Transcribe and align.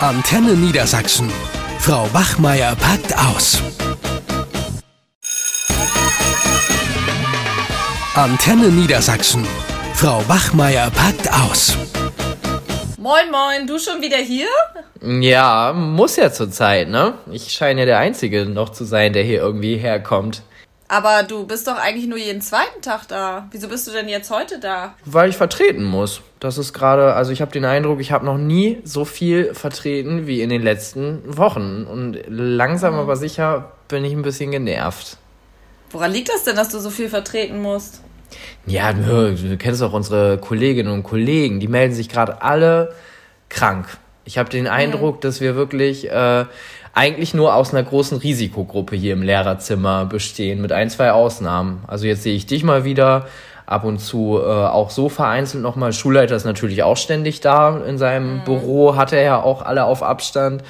Antenne 0.00 0.52
Niedersachsen. 0.52 1.32
Frau 1.78 2.12
Wachmeier 2.12 2.76
packt 2.76 3.16
aus. 3.16 3.62
Antenne 8.14 8.68
Niedersachsen. 8.68 9.46
Frau 9.94 10.22
Wachmeier 10.28 10.90
packt 10.90 11.32
aus. 11.32 11.78
Moin, 12.98 13.30
moin, 13.30 13.66
du 13.66 13.78
schon 13.78 14.02
wieder 14.02 14.18
hier? 14.18 14.48
Ja, 15.00 15.72
muss 15.72 16.16
ja 16.16 16.30
zur 16.30 16.50
Zeit, 16.50 16.90
ne? 16.90 17.14
Ich 17.32 17.50
scheine 17.52 17.80
ja 17.80 17.86
der 17.86 17.98
Einzige 17.98 18.44
noch 18.44 18.68
zu 18.68 18.84
sein, 18.84 19.14
der 19.14 19.22
hier 19.22 19.40
irgendwie 19.40 19.78
herkommt. 19.78 20.42
Aber 20.88 21.24
du 21.24 21.46
bist 21.46 21.66
doch 21.66 21.76
eigentlich 21.76 22.06
nur 22.06 22.18
jeden 22.18 22.40
zweiten 22.40 22.80
Tag 22.80 23.08
da. 23.08 23.48
Wieso 23.50 23.68
bist 23.68 23.86
du 23.88 23.92
denn 23.92 24.08
jetzt 24.08 24.30
heute 24.30 24.60
da? 24.60 24.94
Weil 25.04 25.30
ich 25.30 25.36
vertreten 25.36 25.84
muss. 25.84 26.20
Das 26.38 26.58
ist 26.58 26.72
gerade, 26.72 27.14
also 27.14 27.32
ich 27.32 27.40
habe 27.40 27.50
den 27.50 27.64
Eindruck, 27.64 28.00
ich 28.00 28.12
habe 28.12 28.24
noch 28.24 28.38
nie 28.38 28.78
so 28.84 29.04
viel 29.04 29.52
vertreten 29.54 30.26
wie 30.26 30.42
in 30.42 30.48
den 30.48 30.62
letzten 30.62 31.22
Wochen. 31.36 31.86
Und 31.90 32.18
langsam 32.28 32.94
mhm. 32.94 33.00
aber 33.00 33.16
sicher 33.16 33.72
bin 33.88 34.04
ich 34.04 34.12
ein 34.12 34.22
bisschen 34.22 34.50
genervt. 34.50 35.16
Woran 35.90 36.12
liegt 36.12 36.28
das 36.28 36.44
denn, 36.44 36.56
dass 36.56 36.68
du 36.68 36.78
so 36.78 36.90
viel 36.90 37.08
vertreten 37.08 37.60
musst? 37.60 38.00
Ja, 38.66 38.92
du 38.92 39.56
kennst 39.58 39.80
doch 39.80 39.92
unsere 39.92 40.38
Kolleginnen 40.38 40.92
und 40.92 41.04
Kollegen, 41.04 41.60
die 41.60 41.68
melden 41.68 41.94
sich 41.94 42.08
gerade 42.08 42.42
alle 42.42 42.94
krank. 43.48 43.86
Ich 44.24 44.38
habe 44.38 44.50
den 44.50 44.64
mhm. 44.64 44.70
Eindruck, 44.70 45.20
dass 45.20 45.40
wir 45.40 45.56
wirklich 45.56 46.10
äh, 46.10 46.44
eigentlich 46.96 47.34
nur 47.34 47.54
aus 47.54 47.74
einer 47.74 47.82
großen 47.82 48.16
Risikogruppe 48.16 48.96
hier 48.96 49.12
im 49.12 49.22
Lehrerzimmer 49.22 50.06
bestehen, 50.06 50.62
mit 50.62 50.72
ein, 50.72 50.88
zwei 50.88 51.12
Ausnahmen. 51.12 51.84
Also 51.86 52.06
jetzt 52.06 52.22
sehe 52.22 52.34
ich 52.34 52.46
dich 52.46 52.64
mal 52.64 52.84
wieder, 52.84 53.26
ab 53.66 53.84
und 53.84 53.98
zu 53.98 54.40
äh, 54.40 54.46
auch 54.46 54.88
so 54.88 55.10
vereinzelt 55.10 55.62
nochmal. 55.62 55.92
Schulleiter 55.92 56.34
ist 56.36 56.46
natürlich 56.46 56.82
auch 56.84 56.96
ständig 56.96 57.40
da 57.42 57.76
in 57.84 57.98
seinem 57.98 58.36
mhm. 58.36 58.44
Büro, 58.44 58.96
hat 58.96 59.12
er 59.12 59.22
ja 59.22 59.42
auch 59.42 59.60
alle 59.60 59.84
auf 59.84 60.02
Abstand. 60.02 60.62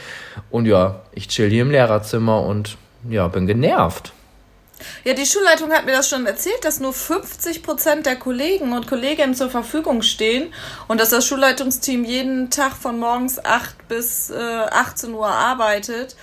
Und 0.50 0.66
ja, 0.66 0.96
ich 1.12 1.28
chill 1.28 1.48
hier 1.48 1.62
im 1.62 1.70
Lehrerzimmer 1.70 2.42
und 2.42 2.76
ja, 3.08 3.28
bin 3.28 3.46
genervt. 3.46 4.12
Ja, 5.04 5.14
die 5.14 5.26
Schulleitung 5.26 5.72
hat 5.72 5.86
mir 5.86 5.92
das 5.92 6.08
schon 6.08 6.26
erzählt, 6.26 6.64
dass 6.64 6.80
nur 6.80 6.92
50 6.92 7.62
Prozent 7.62 8.06
der 8.06 8.16
Kollegen 8.16 8.72
und 8.72 8.86
Kolleginnen 8.86 9.34
zur 9.34 9.50
Verfügung 9.50 10.02
stehen 10.02 10.52
und 10.88 11.00
dass 11.00 11.10
das 11.10 11.26
Schulleitungsteam 11.26 12.04
jeden 12.04 12.50
Tag 12.50 12.72
von 12.72 12.98
morgens 12.98 13.44
8 13.44 13.88
bis 13.88 14.30
äh, 14.30 14.34
18 14.36 15.12
Uhr 15.12 15.28
arbeitet 15.28 16.16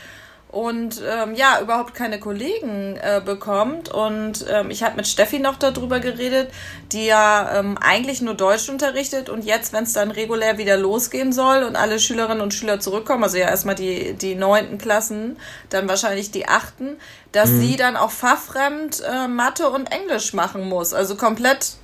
und 0.53 1.01
ähm, 1.03 1.33
ja, 1.33 1.59
überhaupt 1.61 1.95
keine 1.95 2.19
Kollegen 2.19 2.95
äh, 3.01 3.21
bekommt. 3.25 3.89
Und 3.89 4.45
ähm, 4.47 4.69
ich 4.69 4.83
habe 4.83 4.95
mit 4.97 5.07
Steffi 5.07 5.39
noch 5.39 5.55
darüber 5.55 5.99
geredet, 5.99 6.51
die 6.91 7.07
ja 7.07 7.57
ähm, 7.57 7.75
eigentlich 7.81 8.21
nur 8.21 8.35
Deutsch 8.35 8.69
unterrichtet 8.69 9.29
und 9.29 9.43
jetzt, 9.43 9.73
wenn 9.73 9.83
es 9.83 9.93
dann 9.93 10.11
regulär 10.11 10.59
wieder 10.59 10.77
losgehen 10.77 11.33
soll 11.33 11.63
und 11.63 11.75
alle 11.75 11.99
Schülerinnen 11.99 12.41
und 12.41 12.53
Schüler 12.53 12.79
zurückkommen, 12.79 13.23
also 13.23 13.35
ja 13.37 13.47
erstmal 13.47 13.73
die, 13.73 14.13
die 14.13 14.35
neunten 14.35 14.77
Klassen, 14.77 15.37
dann 15.71 15.89
wahrscheinlich 15.89 16.29
die 16.29 16.47
achten, 16.47 16.97
dass 17.31 17.49
mhm. 17.49 17.61
sie 17.61 17.75
dann 17.75 17.97
auch 17.97 18.11
fachfremd 18.11 19.01
äh, 19.01 19.27
Mathe 19.27 19.71
und 19.71 19.91
Englisch 19.91 20.33
machen 20.33 20.69
muss. 20.69 20.93
Also 20.93 21.15
komplett 21.15 21.77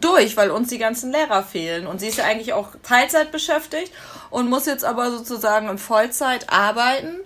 durch, 0.00 0.36
weil 0.36 0.50
uns 0.50 0.68
die 0.68 0.78
ganzen 0.78 1.12
Lehrer 1.12 1.44
fehlen. 1.44 1.86
Und 1.86 2.00
sie 2.00 2.08
ist 2.08 2.18
ja 2.18 2.24
eigentlich 2.24 2.54
auch 2.54 2.70
Teilzeit 2.82 3.30
beschäftigt 3.30 3.92
und 4.30 4.50
muss 4.50 4.66
jetzt 4.66 4.84
aber 4.84 5.12
sozusagen 5.12 5.68
in 5.68 5.78
Vollzeit 5.78 6.52
arbeiten 6.52 7.20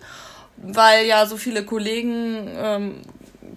weil 0.62 1.06
ja 1.06 1.26
so 1.26 1.36
viele 1.36 1.64
Kollegen 1.64 2.48
ähm, 2.56 2.94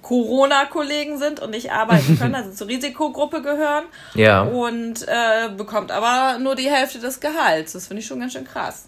Corona-Kollegen 0.01 1.17
sind 1.17 1.39
und 1.39 1.51
nicht 1.51 1.71
arbeiten 1.71 2.17
können, 2.17 2.35
also 2.35 2.51
zur 2.51 2.67
Risikogruppe 2.67 3.41
gehören. 3.41 3.85
Ja. 4.15 4.43
Und 4.43 5.07
äh, 5.07 5.49
bekommt 5.55 5.91
aber 5.91 6.39
nur 6.39 6.55
die 6.55 6.69
Hälfte 6.69 6.99
des 6.99 7.19
Gehalts. 7.19 7.73
Das 7.73 7.87
finde 7.87 8.01
ich 8.01 8.07
schon 8.07 8.19
ganz 8.19 8.33
schön 8.33 8.45
krass. 8.45 8.87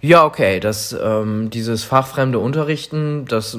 Ja, 0.00 0.24
okay, 0.24 0.60
das, 0.60 0.96
ähm, 0.98 1.50
dieses 1.50 1.84
fachfremde 1.84 2.38
Unterrichten, 2.38 3.26
das 3.26 3.58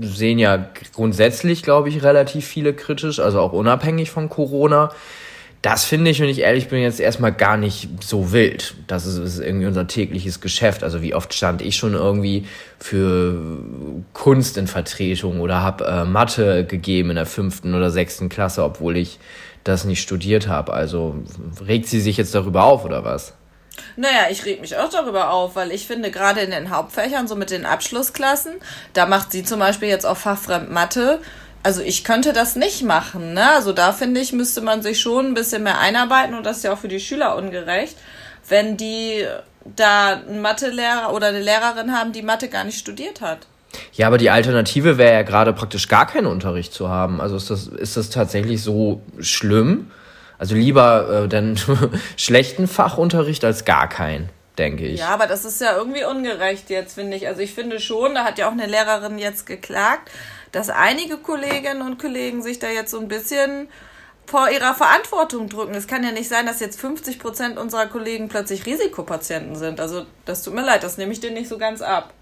sehen 0.00 0.40
ja 0.40 0.68
grundsätzlich, 0.92 1.62
glaube 1.62 1.88
ich, 1.88 2.02
relativ 2.02 2.46
viele 2.46 2.74
kritisch, 2.74 3.20
also 3.20 3.40
auch 3.40 3.52
unabhängig 3.52 4.10
von 4.10 4.28
Corona. 4.28 4.90
Das 5.64 5.86
finde 5.86 6.10
ich, 6.10 6.20
wenn 6.20 6.28
ich 6.28 6.40
ehrlich 6.40 6.68
bin, 6.68 6.82
jetzt 6.82 7.00
erstmal 7.00 7.32
gar 7.32 7.56
nicht 7.56 7.88
so 8.04 8.32
wild. 8.32 8.74
Das 8.86 9.06
ist, 9.06 9.16
ist, 9.16 9.38
irgendwie 9.38 9.64
unser 9.64 9.86
tägliches 9.86 10.42
Geschäft. 10.42 10.84
Also 10.84 11.00
wie 11.00 11.14
oft 11.14 11.32
stand 11.32 11.62
ich 11.62 11.76
schon 11.76 11.94
irgendwie 11.94 12.46
für 12.78 13.62
Kunst 14.12 14.58
in 14.58 14.66
Vertretung 14.66 15.40
oder 15.40 15.62
habe 15.62 15.86
äh, 15.86 16.04
Mathe 16.04 16.66
gegeben 16.66 17.08
in 17.08 17.16
der 17.16 17.24
fünften 17.24 17.74
oder 17.74 17.90
sechsten 17.90 18.28
Klasse, 18.28 18.62
obwohl 18.62 18.98
ich 18.98 19.18
das 19.64 19.86
nicht 19.86 20.02
studiert 20.02 20.48
habe. 20.48 20.74
Also 20.74 21.14
regt 21.66 21.86
sie 21.86 22.02
sich 22.02 22.18
jetzt 22.18 22.34
darüber 22.34 22.64
auf 22.64 22.84
oder 22.84 23.02
was? 23.02 23.32
Naja, 23.96 24.26
ich 24.30 24.44
reg 24.44 24.60
mich 24.60 24.76
auch 24.76 24.90
darüber 24.90 25.30
auf, 25.30 25.56
weil 25.56 25.72
ich 25.72 25.86
finde, 25.86 26.10
gerade 26.10 26.40
in 26.40 26.50
den 26.50 26.68
Hauptfächern, 26.68 27.26
so 27.26 27.36
mit 27.36 27.50
den 27.50 27.64
Abschlussklassen, 27.64 28.52
da 28.92 29.06
macht 29.06 29.32
sie 29.32 29.44
zum 29.44 29.60
Beispiel 29.60 29.88
jetzt 29.88 30.04
auch 30.04 30.18
Fachfremd 30.18 30.70
Mathe 30.70 31.20
also 31.64 31.80
ich 31.80 32.04
könnte 32.04 32.32
das 32.32 32.54
nicht 32.54 32.82
machen. 32.82 33.32
Ne? 33.32 33.50
Also 33.50 33.72
da 33.72 33.92
finde 33.92 34.20
ich, 34.20 34.32
müsste 34.32 34.60
man 34.60 34.82
sich 34.82 35.00
schon 35.00 35.26
ein 35.26 35.34
bisschen 35.34 35.64
mehr 35.64 35.80
einarbeiten 35.80 36.34
und 36.34 36.44
das 36.44 36.58
ist 36.58 36.62
ja 36.64 36.72
auch 36.74 36.78
für 36.78 36.88
die 36.88 37.00
Schüler 37.00 37.36
ungerecht, 37.36 37.96
wenn 38.48 38.76
die 38.76 39.26
da 39.64 40.20
einen 40.28 40.42
Mathelehrer 40.42 41.12
oder 41.12 41.28
eine 41.28 41.40
Lehrerin 41.40 41.92
haben, 41.92 42.12
die 42.12 42.22
Mathe 42.22 42.48
gar 42.48 42.64
nicht 42.64 42.78
studiert 42.78 43.22
hat. 43.22 43.46
Ja, 43.94 44.06
aber 44.06 44.18
die 44.18 44.30
Alternative 44.30 44.98
wäre 44.98 45.14
ja 45.14 45.22
gerade 45.22 45.54
praktisch 45.54 45.88
gar 45.88 46.06
keinen 46.06 46.26
Unterricht 46.26 46.72
zu 46.74 46.90
haben. 46.90 47.20
Also 47.20 47.36
ist 47.36 47.50
das, 47.50 47.66
ist 47.66 47.96
das 47.96 48.10
tatsächlich 48.10 48.62
so 48.62 49.00
schlimm? 49.18 49.90
Also 50.38 50.54
lieber 50.54 51.24
äh, 51.24 51.28
dann 51.28 51.58
schlechten 52.18 52.68
Fachunterricht 52.68 53.42
als 53.42 53.64
gar 53.64 53.88
keinen, 53.88 54.28
denke 54.58 54.86
ich. 54.86 55.00
Ja, 55.00 55.08
aber 55.08 55.26
das 55.26 55.44
ist 55.44 55.60
ja 55.60 55.76
irgendwie 55.76 56.04
ungerecht 56.04 56.70
jetzt, 56.70 56.94
finde 56.94 57.16
ich. 57.16 57.26
Also 57.26 57.40
ich 57.40 57.54
finde 57.54 57.80
schon, 57.80 58.14
da 58.14 58.24
hat 58.24 58.38
ja 58.38 58.48
auch 58.48 58.52
eine 58.52 58.66
Lehrerin 58.66 59.18
jetzt 59.18 59.46
geklagt, 59.46 60.10
dass 60.52 60.70
einige 60.70 61.16
Kolleginnen 61.16 61.82
und 61.82 61.98
Kollegen 61.98 62.42
sich 62.42 62.58
da 62.58 62.68
jetzt 62.68 62.90
so 62.90 63.00
ein 63.00 63.08
bisschen 63.08 63.68
vor 64.26 64.48
ihrer 64.50 64.74
Verantwortung 64.74 65.48
drücken. 65.48 65.74
Es 65.74 65.86
kann 65.86 66.02
ja 66.02 66.12
nicht 66.12 66.28
sein, 66.28 66.46
dass 66.46 66.60
jetzt 66.60 66.80
50 66.80 67.18
Prozent 67.18 67.58
unserer 67.58 67.86
Kollegen 67.86 68.28
plötzlich 68.28 68.64
Risikopatienten 68.64 69.56
sind. 69.56 69.80
Also 69.80 70.06
das 70.24 70.42
tut 70.42 70.54
mir 70.54 70.64
leid, 70.64 70.82
das 70.82 70.96
nehme 70.96 71.12
ich 71.12 71.20
dir 71.20 71.30
nicht 71.30 71.48
so 71.48 71.58
ganz 71.58 71.82
ab. 71.82 72.12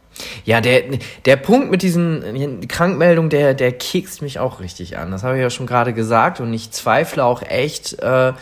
Ja, 0.44 0.60
der, 0.60 0.84
der 1.24 1.36
Punkt 1.36 1.70
mit 1.70 1.82
diesen 1.82 2.66
Krankmeldungen, 2.68 3.30
der, 3.30 3.54
der 3.54 3.72
kekst 3.72 4.20
mich 4.20 4.38
auch 4.38 4.60
richtig 4.60 4.98
an. 4.98 5.10
Das 5.10 5.22
habe 5.22 5.36
ich 5.36 5.42
ja 5.42 5.48
schon 5.48 5.66
gerade 5.66 5.94
gesagt 5.94 6.40
und 6.40 6.52
ich 6.52 6.70
zweifle 6.70 7.24
auch 7.24 7.42
echt 7.42 7.98
äh, 8.00 8.32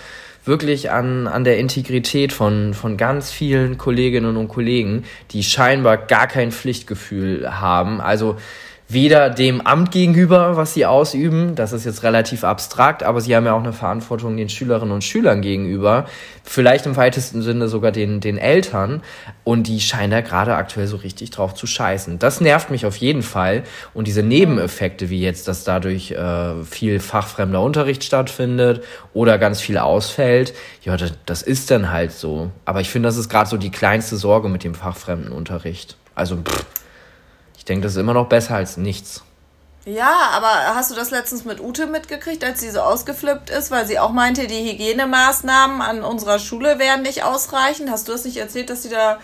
wirklich 0.45 0.91
an, 0.91 1.27
an 1.27 1.45
der 1.45 1.59
Integrität 1.59 2.33
von, 2.33 2.75
von 2.75 2.97
ganz 2.97 3.31
vielen 3.31 3.79
Kolleginnen 3.79 4.37
und 4.37 4.49
Kollegen, 4.49 5.05
die 5.31 5.43
scheinbar 5.43 5.97
gar 5.97 6.27
kein 6.27 6.53
Pflichtgefühl 6.53 7.61
haben. 7.61 8.01
Also 8.01 8.37
weder 8.93 9.31
dem 9.31 9.61
Amt 9.61 9.93
gegenüber, 9.93 10.57
was 10.57 10.75
sie 10.75 10.85
ausüben, 10.85 11.55
das 11.55 11.73
ist 11.73 11.85
jetzt 11.85 12.03
relativ 12.03 12.43
abstrakt, 12.43 13.05
aber 13.05 13.21
sie 13.21 13.37
haben 13.37 13.47
ja 13.47 13.55
auch 13.55 13.63
eine 13.63 13.73
Verantwortung 13.73 14.37
den 14.37 14.49
Schülerinnen 14.49 14.93
und 14.93 15.05
Schülern 15.05 15.43
gegenüber, 15.43 16.07
vielleicht 16.43 16.87
im 16.87 16.97
weitesten 16.97 17.43
Sinne 17.43 17.69
sogar 17.69 17.93
den, 17.93 18.21
den 18.21 18.37
Eltern 18.37 19.03
und 19.45 19.69
die 19.69 19.81
scheinen 19.81 20.11
da 20.11 20.21
gerade 20.23 20.57
aktuell 20.57 20.89
so 20.89 20.97
richtig 20.97 21.31
drauf 21.31 21.55
zu 21.55 21.69
scheißen. 21.69 22.19
Das 22.19 22.41
nervt 22.41 22.71
mich 22.71 22.85
auf 22.85 22.97
jeden 22.97 23.23
Fall 23.23 23.63
und 23.95 24.09
diese 24.09 24.25
Nebeneffekte, 24.25 25.09
wie 25.09 25.21
jetzt, 25.21 25.47
dass 25.47 25.63
dadurch 25.63 26.11
äh, 26.11 26.65
viel 26.65 26.99
fachfremder 26.99 27.63
Unterricht 27.63 28.03
stattfindet 28.03 28.83
oder 29.15 29.39
ganz 29.39 29.61
viel 29.61 29.79
ausfällt, 29.79 30.53
ja, 30.83 30.97
das, 30.97 31.13
das 31.27 31.43
ist 31.43 31.71
dann 31.71 31.93
halt 31.93 32.11
so. 32.11 32.51
Aber 32.65 32.81
ich 32.81 32.91
finde, 32.91 33.09
das 33.09 33.17
ist 33.17 33.29
gerade 33.29 33.49
so 33.49 33.57
die 33.57 33.71
kleinste 33.71 34.17
Sorge 34.17 34.49
mit 34.49 34.65
dem 34.65 34.75
fachfremden 34.75 35.31
Unterricht. 35.31 35.97
Also, 36.17 36.37
pff, 36.37 36.67
denke, 37.71 37.85
das 37.85 37.93
ist 37.93 37.99
immer 37.99 38.15
noch 38.15 38.27
besser 38.27 38.57
als 38.57 38.77
nichts. 38.77 39.23
Ja, 39.87 40.31
aber 40.33 40.75
hast 40.75 40.91
du 40.91 40.95
das 40.95 41.11
letztens 41.11 41.45
mit 41.47 41.59
Ute 41.59 41.87
mitgekriegt, 41.87 42.45
als 42.45 42.61
sie 42.61 42.71
so 42.71 42.81
ausgeflippt 42.81 43.49
ist, 43.49 43.71
weil 43.71 43.87
sie 43.87 43.99
auch 43.99 44.13
meinte, 44.13 44.47
die 44.47 44.71
Hygienemaßnahmen 44.71 45.81
an 45.81 46.03
unserer 46.05 46.39
Schule 46.39 46.79
wären 46.79 47.01
nicht 47.03 47.25
ausreichend? 47.25 47.91
Hast 47.91 48.07
du 48.07 48.13
das 48.13 48.25
nicht 48.25 48.37
erzählt, 48.37 48.69
dass 48.69 48.83
sie 48.83 48.91
da 48.91 49.19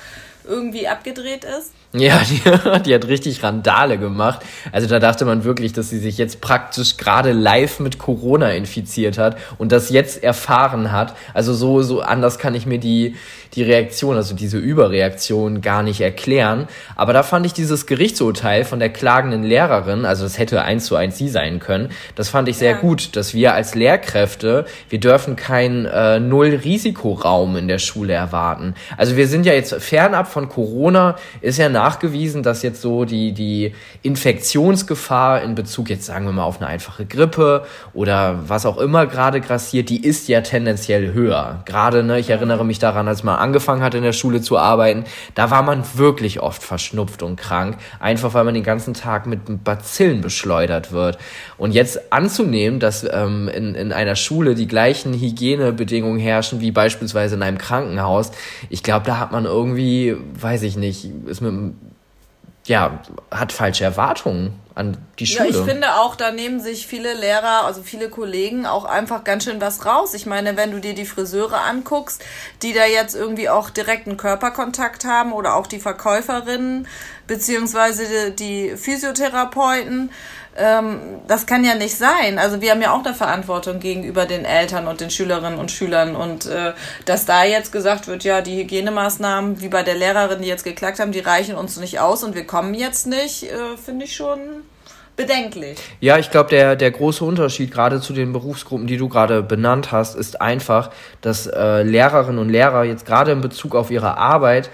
irgendwie 0.44 0.88
abgedreht 0.88 1.44
ist? 1.44 1.72
Ja, 1.96 2.20
die, 2.28 2.82
die, 2.82 2.94
hat 2.94 3.06
richtig 3.06 3.43
Randale 3.43 3.98
gemacht. 3.98 4.40
Also 4.72 4.87
da 4.87 4.98
dachte 4.98 5.25
man 5.25 5.44
wirklich, 5.44 5.72
dass 5.72 5.88
sie 5.88 5.98
sich 5.98 6.19
jetzt 6.19 6.40
praktisch 6.40 6.96
gerade 6.96 7.32
live 7.32 7.81
mit 7.81 7.98
Corona 7.98 8.50
infiziert 8.50 9.19
hat 9.19 9.37
und 9.58 9.72
das 9.72 9.90
jetzt 9.90 10.22
erfahren 10.22 10.93
hat. 10.93 11.14
Also 11.32 11.54
so, 11.54 11.82
so 11.82 12.00
anders 12.00 12.38
kann 12.38 12.54
ich 12.54 12.66
mir 12.66 12.78
die, 12.78 13.16
die 13.54 13.62
Reaktion, 13.62 14.16
also 14.16 14.34
diese 14.34 14.58
Überreaktion 14.58 15.62
gar 15.62 15.82
nicht 15.82 16.00
erklären. 16.00 16.69
Aber 16.94 17.12
da 17.12 17.22
fand 17.22 17.46
ich 17.46 17.54
dieses 17.54 17.87
Gerichtsurteil 17.87 18.64
von 18.64 18.78
der 18.78 18.90
klagenden 18.90 19.42
Lehrerin, 19.42 20.04
also 20.04 20.25
das 20.25 20.38
hätte 20.38 20.62
eins 20.62 20.87
zu 20.87 20.96
eins 20.96 21.16
sie 21.16 21.28
sein 21.28 21.58
können, 21.58 21.90
das 22.14 22.28
fand 22.28 22.49
ich 22.49 22.58
sehr 22.58 22.72
ja. 22.72 22.78
gut, 22.78 23.16
dass 23.16 23.32
wir 23.32 23.54
als 23.54 23.75
Lehrkräfte, 23.75 24.66
wir 24.90 25.00
dürfen 25.00 25.37
keinen 25.37 25.87
äh, 25.87 26.20
Null-Risikoraum 26.20 27.56
in 27.56 27.69
der 27.69 27.78
Schule 27.78 28.12
erwarten. 28.12 28.75
Also 28.96 29.16
wir 29.16 29.26
sind 29.28 29.46
ja 29.46 29.54
jetzt 29.54 29.75
fernab 29.76 30.28
von 30.28 30.49
Corona 30.49 31.16
ist 31.40 31.58
ja 31.58 31.69
nachgewiesen, 31.87 32.43
dass 32.43 32.62
jetzt 32.62 32.83
so 32.83 33.05
die, 33.05 33.33
die 33.33 33.73
Infektionsgefahr 34.03 35.43
in 35.43 35.55
Bezug 35.55 35.88
jetzt 35.88 36.05
sagen 36.05 36.27
wir 36.27 36.33
mal 36.33 36.43
auf 36.43 36.61
eine 36.61 36.67
einfache 36.67 37.06
Grippe 37.06 37.65
oder 37.94 38.49
was 38.49 38.67
auch 38.67 38.79
immer 38.79 39.06
gerade 39.06 39.41
grassiert, 39.41 39.88
die 39.88 40.05
ist 40.05 40.27
ja 40.27 40.41
tendenziell 40.41 41.12
höher. 41.12 41.62
Gerade, 41.65 42.03
ne, 42.03 42.19
ich 42.19 42.29
erinnere 42.29 42.65
mich 42.65 42.81
daran, 42.81 43.06
als 43.06 43.23
man 43.23 43.37
angefangen 43.37 43.83
hat 43.83 43.94
in 43.94 44.03
der 44.03 44.12
Schule 44.12 44.41
zu 44.41 44.59
arbeiten, 44.59 45.05
da 45.35 45.50
war 45.50 45.62
man 45.62 45.85
wirklich 45.94 46.41
oft 46.41 46.62
verschnupft 46.62 47.23
und 47.23 47.37
krank, 47.37 47.77
einfach 48.00 48.35
weil 48.35 48.44
man 48.44 48.55
den 48.55 48.65
ganzen 48.65 48.94
Tag 48.94 49.27
mit 49.27 49.62
Bazillen 49.62 50.23
beschleudert 50.23 50.91
wird. 50.91 51.19
Und 51.56 51.73
jetzt 51.73 52.12
anzunehmen, 52.12 52.81
dass 52.81 53.06
ähm, 53.09 53.49
in, 53.49 53.77
in 53.77 53.93
einer 53.93 54.17
Schule 54.17 54.56
die 54.56 54.67
gleichen 54.67 55.15
Hygienebedingungen 55.15 56.19
herrschen 56.19 56.61
wie 56.61 56.73
beispielsweise 56.73 57.37
in 57.37 57.43
einem 57.43 57.59
Krankenhaus, 57.59 58.33
ich 58.71 58.83
glaube, 58.83 59.06
da 59.06 59.19
hat 59.19 59.31
man 59.31 59.44
irgendwie, 59.44 60.17
weiß 60.41 60.62
ich 60.62 60.77
nicht, 60.77 61.09
ist 61.27 61.41
mit 61.41 61.75
ja, 62.66 63.00
hat 63.30 63.52
falsche 63.52 63.84
Erwartungen 63.84 64.60
an 64.76 64.99
die 65.19 65.26
Schule. 65.26 65.49
Ja, 65.49 65.58
ich 65.58 65.64
finde 65.64 65.94
auch, 65.94 66.17
da 66.17 66.31
nehmen 66.31 66.61
sich 66.61 66.87
viele 66.87 67.14
Lehrer, 67.14 67.64
also 67.64 67.82
viele 67.82 68.11
Kollegen 68.11 68.67
auch 68.67 68.84
einfach 68.84 69.25
ganz 69.25 69.44
schön 69.44 69.58
was 69.58 69.87
raus. 69.87 70.12
Ich 70.12 70.26
meine, 70.26 70.58
wenn 70.58 70.70
du 70.70 70.81
dir 70.81 70.94
die 70.94 71.06
Friseure 71.06 71.62
anguckst, 71.62 72.23
die 72.62 72.75
da 72.75 72.84
jetzt 72.84 73.14
irgendwie 73.14 73.49
auch 73.49 73.70
direkten 73.70 74.19
Körperkontakt 74.19 75.06
haben 75.06 75.32
oder 75.32 75.56
auch 75.56 75.67
die 75.67 75.81
Verkäuferinnen 75.81 76.87
beziehungsweise 77.26 78.32
die, 78.32 78.76
Physiotherapeuten, 78.76 80.11
ähm, 80.58 81.00
das 81.26 81.46
kann 81.46 81.64
ja 81.64 81.75
nicht 81.75 81.96
sein. 81.96 82.38
Also 82.38 82.61
wir 82.61 82.70
haben 82.70 82.82
ja 82.82 82.93
auch 82.93 83.05
eine 83.05 83.14
Verantwortung 83.14 83.81
gegenüber 83.81 84.26
den 84.26 84.44
Eltern 84.44 84.88
und 84.88 85.00
den 85.00 85.11
Schülerinnen 85.11 85.58
und 85.58 85.70
Schülern. 85.70 86.14
Und 86.17 86.44
äh, 86.44 86.75
dass 87.06 87.25
da 87.25 87.44
jetzt 87.44 87.73
gesagt 87.73 88.08
wird, 88.08 88.25
ja, 88.25 88.43
die 88.43 88.58
Hygienemaßnahmen, 88.58 89.62
wie 89.62 89.69
bei 89.69 89.82
der 89.82 89.94
Lehrerin, 89.94 90.43
die 90.43 90.49
jetzt 90.49 90.64
geklagt 90.64 90.99
haben, 90.99 91.12
die 91.12 91.20
reichen 91.20 91.56
uns 91.56 91.78
nicht 91.78 91.99
aus 91.99 92.23
und 92.23 92.34
wir 92.34 92.46
kommen 92.46 92.75
jetzt 92.75 93.06
nicht, 93.06 93.44
äh, 93.44 93.76
finde 93.82 94.05
ich 94.05 94.14
schon 94.14 94.65
bedenklich. 95.16 95.78
Ja, 96.00 96.18
ich 96.18 96.30
glaube, 96.30 96.50
der, 96.50 96.76
der 96.76 96.90
große 96.90 97.24
Unterschied 97.24 97.72
gerade 97.72 98.00
zu 98.00 98.12
den 98.12 98.32
Berufsgruppen, 98.32 98.86
die 98.86 98.96
du 98.96 99.08
gerade 99.08 99.42
benannt 99.42 99.90
hast, 99.92 100.14
ist 100.14 100.40
einfach, 100.40 100.90
dass 101.22 101.46
äh, 101.46 101.82
Lehrerinnen 101.82 102.38
und 102.38 102.50
Lehrer 102.50 102.84
jetzt 102.84 103.06
gerade 103.06 103.32
in 103.32 103.40
Bezug 103.40 103.74
auf 103.74 103.90
ihre 103.90 104.16
Arbeit 104.16 104.70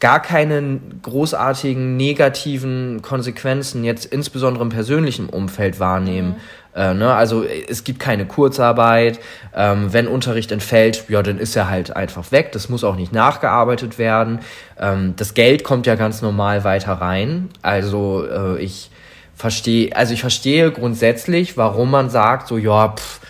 gar 0.00 0.20
keine 0.20 0.80
großartigen 1.02 1.96
negativen 1.96 3.00
Konsequenzen 3.00 3.84
jetzt 3.84 4.04
insbesondere 4.04 4.64
im 4.64 4.68
persönlichen 4.68 5.28
Umfeld 5.28 5.80
wahrnehmen. 5.80 6.30
Mhm. 6.30 6.36
Äh, 6.74 6.94
ne? 6.94 7.14
Also 7.14 7.44
es 7.44 7.84
gibt 7.84 8.00
keine 8.00 8.26
Kurzarbeit. 8.26 9.20
Ähm, 9.54 9.92
wenn 9.92 10.08
Unterricht 10.08 10.52
entfällt, 10.52 11.04
ja, 11.08 11.22
dann 11.22 11.38
ist 11.38 11.56
er 11.56 11.70
halt 11.70 11.94
einfach 11.94 12.32
weg. 12.32 12.52
Das 12.52 12.68
muss 12.68 12.84
auch 12.84 12.96
nicht 12.96 13.12
nachgearbeitet 13.12 13.98
werden. 13.98 14.40
Ähm, 14.78 15.14
das 15.16 15.34
Geld 15.34 15.64
kommt 15.64 15.86
ja 15.86 15.94
ganz 15.94 16.20
normal 16.20 16.64
weiter 16.64 16.92
rein. 16.94 17.48
Also 17.62 18.26
äh, 18.28 18.58
ich 18.60 18.90
verstehe, 19.36 19.94
also 19.94 20.14
ich 20.14 20.20
verstehe 20.20 20.70
grundsätzlich, 20.70 21.56
warum 21.56 21.90
man 21.90 22.10
sagt, 22.10 22.48
so 22.48 22.58
ja, 22.58 22.94
pff, 22.96 23.20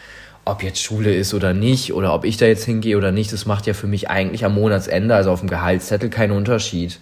ob 0.45 0.63
jetzt 0.63 0.83
Schule 0.83 1.15
ist 1.15 1.33
oder 1.35 1.55
nicht 1.55 1.93
oder 1.93 2.15
ob 2.15 2.25
ich 2.25 2.37
da 2.37 2.47
jetzt 2.47 2.65
hingehe 2.65 2.97
oder 2.99 3.13
nicht, 3.13 3.33
das 3.33 3.47
macht 3.47 3.67
ja 3.67 3.75
für 3.75 3.87
mich 3.87 4.11
eigentlich 4.11 4.45
am 4.45 4.55
Monatsende, 4.55 5.15
also 5.15 5.31
auf 5.31 5.41
dem 5.41 5.49
Gehaltszettel, 5.49 6.11
keinen 6.11 6.33
Unterschied. 6.33 7.01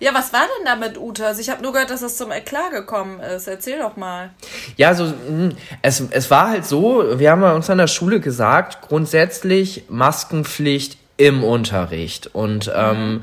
Ja, 0.00 0.12
was 0.14 0.32
war 0.32 0.40
denn 0.40 0.66
da 0.66 0.74
mit 0.74 0.98
Uta? 0.98 1.26
Also 1.26 1.40
ich 1.40 1.48
habe 1.48 1.62
nur 1.62 1.72
gehört, 1.72 1.90
dass 1.90 2.00
das 2.00 2.16
zum 2.16 2.32
Eklat 2.32 2.72
gekommen 2.72 3.20
ist. 3.20 3.46
Erzähl 3.46 3.78
doch 3.78 3.96
mal. 3.96 4.30
Ja, 4.76 4.96
so 4.96 5.04
hm, 5.04 5.50
es, 5.80 6.02
es 6.10 6.28
war 6.28 6.48
halt 6.48 6.66
so, 6.66 7.20
wir 7.20 7.30
haben 7.30 7.44
uns 7.44 7.70
an 7.70 7.78
der 7.78 7.86
Schule 7.86 8.18
gesagt, 8.18 8.80
grundsätzlich 8.80 9.84
Maskenpflicht 9.88 10.98
im 11.18 11.44
Unterricht. 11.44 12.30
Und 12.32 12.68
ähm, 12.74 13.12
mhm 13.12 13.22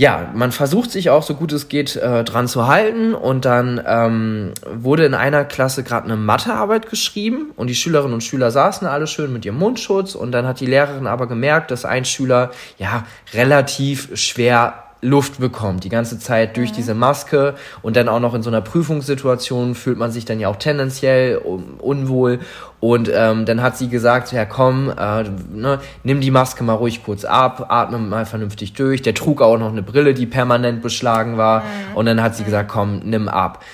ja, 0.00 0.30
man 0.32 0.52
versucht 0.52 0.92
sich 0.92 1.10
auch 1.10 1.24
so 1.24 1.34
gut 1.34 1.52
es 1.52 1.68
geht 1.68 1.96
äh, 1.96 2.22
dran 2.22 2.46
zu 2.46 2.68
halten. 2.68 3.14
Und 3.14 3.44
dann 3.44 3.82
ähm, 3.84 4.52
wurde 4.64 5.04
in 5.04 5.14
einer 5.14 5.44
Klasse 5.44 5.82
gerade 5.82 6.04
eine 6.04 6.16
Mathearbeit 6.16 6.88
geschrieben. 6.88 7.50
Und 7.56 7.66
die 7.66 7.74
Schülerinnen 7.74 8.14
und 8.14 8.22
Schüler 8.22 8.52
saßen 8.52 8.86
alle 8.86 9.08
schön 9.08 9.32
mit 9.32 9.44
ihrem 9.44 9.58
Mundschutz. 9.58 10.14
Und 10.14 10.30
dann 10.30 10.46
hat 10.46 10.60
die 10.60 10.66
Lehrerin 10.66 11.08
aber 11.08 11.26
gemerkt, 11.26 11.72
dass 11.72 11.84
ein 11.84 12.04
Schüler 12.04 12.52
ja 12.78 13.06
relativ 13.34 14.16
schwer 14.16 14.84
Luft 15.00 15.38
bekommt, 15.38 15.84
die 15.84 15.88
ganze 15.88 16.18
Zeit 16.18 16.56
durch 16.56 16.72
mhm. 16.72 16.76
diese 16.76 16.94
Maske 16.94 17.54
und 17.82 17.96
dann 17.96 18.08
auch 18.08 18.20
noch 18.20 18.34
in 18.34 18.42
so 18.42 18.50
einer 18.50 18.60
Prüfungssituation 18.60 19.74
fühlt 19.74 19.98
man 19.98 20.10
sich 20.10 20.24
dann 20.24 20.40
ja 20.40 20.48
auch 20.48 20.56
tendenziell 20.56 21.36
unwohl 21.36 22.40
und 22.80 23.10
ähm, 23.12 23.44
dann 23.44 23.62
hat 23.62 23.76
sie 23.76 23.88
gesagt, 23.88 24.32
ja 24.32 24.44
komm, 24.44 24.90
äh, 24.90 25.24
ne, 25.52 25.80
nimm 26.04 26.20
die 26.20 26.30
Maske 26.30 26.64
mal 26.64 26.74
ruhig 26.74 27.04
kurz 27.04 27.24
ab, 27.24 27.66
atme 27.68 27.98
mal 27.98 28.26
vernünftig 28.26 28.72
durch. 28.72 29.02
Der 29.02 29.14
trug 29.14 29.42
auch 29.42 29.58
noch 29.58 29.70
eine 29.70 29.82
Brille, 29.82 30.14
die 30.14 30.26
permanent 30.26 30.82
beschlagen 30.82 31.36
war 31.36 31.60
mhm. 31.60 31.96
und 31.96 32.06
dann 32.06 32.22
hat 32.22 32.36
sie 32.36 32.44
gesagt, 32.44 32.68
komm, 32.68 33.00
nimm 33.04 33.28
ab. 33.28 33.64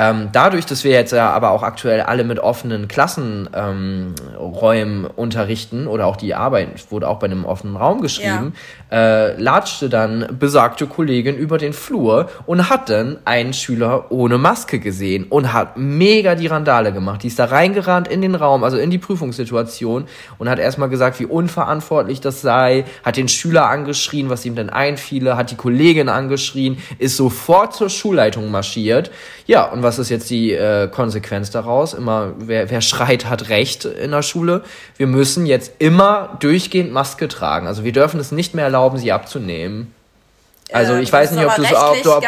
Ähm, 0.00 0.28
dadurch, 0.30 0.64
dass 0.64 0.84
wir 0.84 0.92
jetzt 0.92 1.10
ja 1.10 1.32
aber 1.32 1.50
auch 1.50 1.64
aktuell 1.64 2.02
alle 2.02 2.22
mit 2.22 2.38
offenen 2.38 2.86
Klassenräumen 2.86 4.14
ähm, 5.04 5.10
unterrichten 5.16 5.88
oder 5.88 6.06
auch 6.06 6.14
die 6.14 6.36
Arbeit 6.36 6.68
wurde 6.92 7.08
auch 7.08 7.18
bei 7.18 7.26
einem 7.26 7.44
offenen 7.44 7.74
Raum 7.74 8.00
geschrieben, 8.00 8.54
ja. 8.92 8.96
äh, 8.96 9.42
latschte 9.42 9.88
dann 9.88 10.36
besagte 10.38 10.86
Kollegin 10.86 11.36
über 11.36 11.58
den 11.58 11.72
Flur 11.72 12.30
und 12.46 12.70
hat 12.70 12.90
dann 12.90 13.18
einen 13.24 13.52
Schüler 13.52 14.12
ohne 14.12 14.38
Maske 14.38 14.78
gesehen 14.78 15.26
und 15.30 15.52
hat 15.52 15.76
mega 15.76 16.36
die 16.36 16.46
Randale 16.46 16.92
gemacht. 16.92 17.24
Die 17.24 17.26
ist 17.26 17.40
da 17.40 17.46
reingerannt 17.46 18.06
in 18.06 18.22
den 18.22 18.36
Raum, 18.36 18.62
also 18.62 18.76
in 18.76 18.90
die 18.90 18.98
Prüfungssituation 18.98 20.04
und 20.38 20.48
hat 20.48 20.60
erstmal 20.60 20.90
gesagt, 20.90 21.18
wie 21.18 21.26
unverantwortlich 21.26 22.20
das 22.20 22.40
sei, 22.40 22.84
hat 23.04 23.16
den 23.16 23.26
Schüler 23.26 23.68
angeschrien, 23.68 24.30
was 24.30 24.46
ihm 24.46 24.54
denn 24.54 24.70
einfiele, 24.70 25.36
hat 25.36 25.50
die 25.50 25.56
Kollegin 25.56 26.08
angeschrien, 26.08 26.78
ist 26.98 27.16
sofort 27.16 27.74
zur 27.74 27.90
Schulleitung 27.90 28.52
marschiert. 28.52 29.10
Ja, 29.48 29.64
und 29.64 29.82
was 29.82 29.87
ist 29.96 30.10
jetzt 30.10 30.28
die 30.28 30.52
äh, 30.52 30.88
Konsequenz 30.88 31.50
daraus? 31.50 31.94
Immer, 31.94 32.32
wer, 32.36 32.68
wer 32.68 32.82
schreit, 32.82 33.24
hat 33.24 33.48
Recht 33.48 33.86
in 33.86 34.10
der 34.10 34.20
Schule. 34.20 34.62
Wir 34.98 35.06
müssen 35.06 35.46
jetzt 35.46 35.72
immer 35.78 36.36
durchgehend 36.40 36.92
Maske 36.92 37.28
tragen. 37.28 37.66
Also 37.66 37.84
wir 37.84 37.92
dürfen 37.92 38.20
es 38.20 38.30
nicht 38.30 38.54
mehr 38.54 38.64
erlauben, 38.64 38.98
sie 38.98 39.12
abzunehmen. 39.12 39.94
Also 40.70 40.92
ähm, 40.92 41.00
ich 41.00 41.10
weiß 41.10 41.32
nicht, 41.32 41.46
ob 41.46 41.56
du 41.56 41.64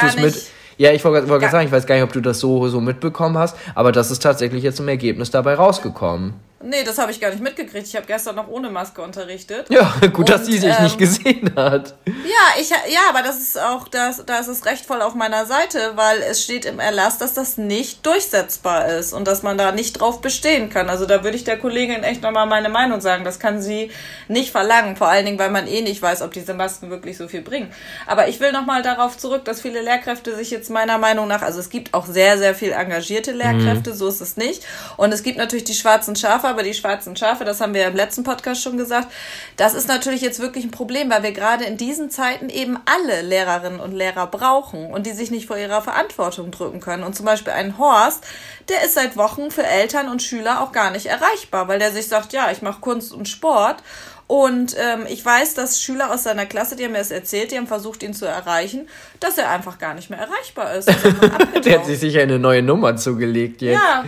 es 0.06 0.16
mit. 0.16 0.34
Ja, 0.78 0.92
ich 0.92 1.04
wollte 1.04 1.28
wollt 1.28 1.42
gerade 1.42 1.52
sagen, 1.52 1.66
ich 1.66 1.72
weiß 1.72 1.86
gar 1.86 1.96
nicht, 1.96 2.04
ob 2.04 2.12
du 2.14 2.22
das 2.22 2.40
so, 2.40 2.66
so 2.68 2.80
mitbekommen 2.80 3.36
hast, 3.36 3.54
aber 3.74 3.92
das 3.92 4.10
ist 4.10 4.22
tatsächlich 4.22 4.62
jetzt 4.62 4.80
im 4.80 4.88
Ergebnis 4.88 5.30
dabei 5.30 5.54
rausgekommen. 5.54 6.32
Nee, 6.62 6.84
das 6.84 6.98
habe 6.98 7.10
ich 7.10 7.18
gar 7.18 7.30
nicht 7.30 7.42
mitgekriegt. 7.42 7.86
Ich 7.86 7.96
habe 7.96 8.04
gestern 8.04 8.36
noch 8.36 8.48
ohne 8.48 8.68
Maske 8.68 9.00
unterrichtet. 9.00 9.70
Ja, 9.70 9.94
gut, 10.12 10.28
dass 10.28 10.44
sie 10.44 10.58
sich 10.58 10.74
ähm, 10.76 10.84
nicht 10.84 10.98
gesehen 10.98 11.54
hat. 11.56 11.94
Ja, 12.06 12.60
ich, 12.60 12.68
ja, 12.68 13.00
aber 13.08 13.22
das 13.22 13.38
ist 13.38 13.58
auch, 13.58 13.88
das, 13.88 14.26
da 14.26 14.38
ist 14.38 14.48
es 14.48 14.66
recht 14.66 14.84
voll 14.84 15.00
auf 15.00 15.14
meiner 15.14 15.46
Seite, 15.46 15.92
weil 15.94 16.20
es 16.20 16.44
steht 16.44 16.66
im 16.66 16.78
Erlass, 16.78 17.16
dass 17.16 17.32
das 17.32 17.56
nicht 17.56 18.04
durchsetzbar 18.04 18.88
ist 18.88 19.14
und 19.14 19.26
dass 19.26 19.42
man 19.42 19.56
da 19.56 19.72
nicht 19.72 19.94
drauf 19.94 20.20
bestehen 20.20 20.68
kann. 20.68 20.90
Also 20.90 21.06
da 21.06 21.24
würde 21.24 21.38
ich 21.38 21.44
der 21.44 21.58
Kollegin 21.58 22.02
echt 22.02 22.20
nochmal 22.20 22.46
meine 22.46 22.68
Meinung 22.68 23.00
sagen. 23.00 23.24
Das 23.24 23.38
kann 23.38 23.62
sie 23.62 23.90
nicht 24.28 24.50
verlangen, 24.50 24.96
vor 24.96 25.08
allen 25.08 25.24
Dingen, 25.24 25.38
weil 25.38 25.50
man 25.50 25.66
eh 25.66 25.80
nicht 25.80 26.02
weiß, 26.02 26.20
ob 26.20 26.34
diese 26.34 26.52
Masken 26.52 26.90
wirklich 26.90 27.16
so 27.16 27.26
viel 27.26 27.40
bringen. 27.40 27.72
Aber 28.06 28.28
ich 28.28 28.38
will 28.38 28.52
nochmal 28.52 28.82
darauf 28.82 29.16
zurück, 29.16 29.46
dass 29.46 29.62
viele 29.62 29.80
Lehrkräfte 29.80 30.36
sich 30.36 30.50
jetzt 30.50 30.68
meiner 30.68 30.98
Meinung 30.98 31.26
nach, 31.26 31.40
also 31.40 31.58
es 31.58 31.70
gibt 31.70 31.94
auch 31.94 32.04
sehr, 32.04 32.36
sehr 32.36 32.54
viel 32.54 32.72
engagierte 32.72 33.32
Lehrkräfte, 33.32 33.90
mhm. 33.90 33.94
so 33.94 34.08
ist 34.08 34.20
es 34.20 34.36
nicht. 34.36 34.66
Und 34.98 35.10
es 35.12 35.22
gibt 35.22 35.38
natürlich 35.38 35.64
die 35.64 35.74
schwarzen 35.74 36.16
Schafe, 36.16 36.49
aber 36.50 36.62
die 36.62 36.74
schwarzen 36.74 37.16
Schafe, 37.16 37.44
das 37.44 37.60
haben 37.60 37.74
wir 37.74 37.82
ja 37.82 37.88
im 37.88 37.96
letzten 37.96 38.22
Podcast 38.22 38.62
schon 38.62 38.76
gesagt, 38.76 39.08
das 39.56 39.74
ist 39.74 39.88
natürlich 39.88 40.20
jetzt 40.20 40.40
wirklich 40.40 40.64
ein 40.64 40.70
Problem, 40.70 41.10
weil 41.10 41.22
wir 41.22 41.32
gerade 41.32 41.64
in 41.64 41.76
diesen 41.76 42.10
Zeiten 42.10 42.48
eben 42.48 42.78
alle 42.84 43.22
Lehrerinnen 43.22 43.80
und 43.80 43.92
Lehrer 43.92 44.26
brauchen 44.26 44.90
und 44.90 45.06
die 45.06 45.12
sich 45.12 45.30
nicht 45.30 45.46
vor 45.46 45.56
ihrer 45.56 45.82
Verantwortung 45.82 46.50
drücken 46.50 46.80
können. 46.80 47.04
Und 47.04 47.16
zum 47.16 47.26
Beispiel 47.26 47.52
ein 47.52 47.78
Horst, 47.78 48.24
der 48.68 48.84
ist 48.84 48.94
seit 48.94 49.16
Wochen 49.16 49.50
für 49.50 49.64
Eltern 49.64 50.08
und 50.08 50.22
Schüler 50.22 50.60
auch 50.60 50.72
gar 50.72 50.90
nicht 50.90 51.06
erreichbar, 51.06 51.68
weil 51.68 51.78
der 51.78 51.92
sich 51.92 52.08
sagt, 52.08 52.32
ja, 52.32 52.50
ich 52.50 52.62
mache 52.62 52.80
Kunst 52.80 53.12
und 53.12 53.28
Sport 53.28 53.82
und 54.30 54.76
ähm, 54.78 55.06
ich 55.08 55.24
weiß, 55.24 55.54
dass 55.54 55.82
Schüler 55.82 56.12
aus 56.12 56.22
seiner 56.22 56.46
Klasse, 56.46 56.76
die 56.76 56.84
haben 56.84 56.92
mir 56.92 56.98
das 56.98 57.10
erzählt, 57.10 57.50
die 57.50 57.56
haben 57.56 57.66
versucht, 57.66 58.04
ihn 58.04 58.14
zu 58.14 58.26
erreichen, 58.26 58.88
dass 59.18 59.38
er 59.38 59.50
einfach 59.50 59.76
gar 59.78 59.94
nicht 59.94 60.08
mehr 60.08 60.20
erreichbar 60.20 60.72
ist. 60.74 60.88
Also 60.88 61.10
der 61.64 61.80
hat 61.80 61.86
sich 61.86 61.98
sicher 61.98 62.22
eine 62.22 62.38
neue 62.38 62.62
Nummer 62.62 62.96
zugelegt 62.96 63.60
jetzt. 63.60 63.74
Ja, 63.74 64.04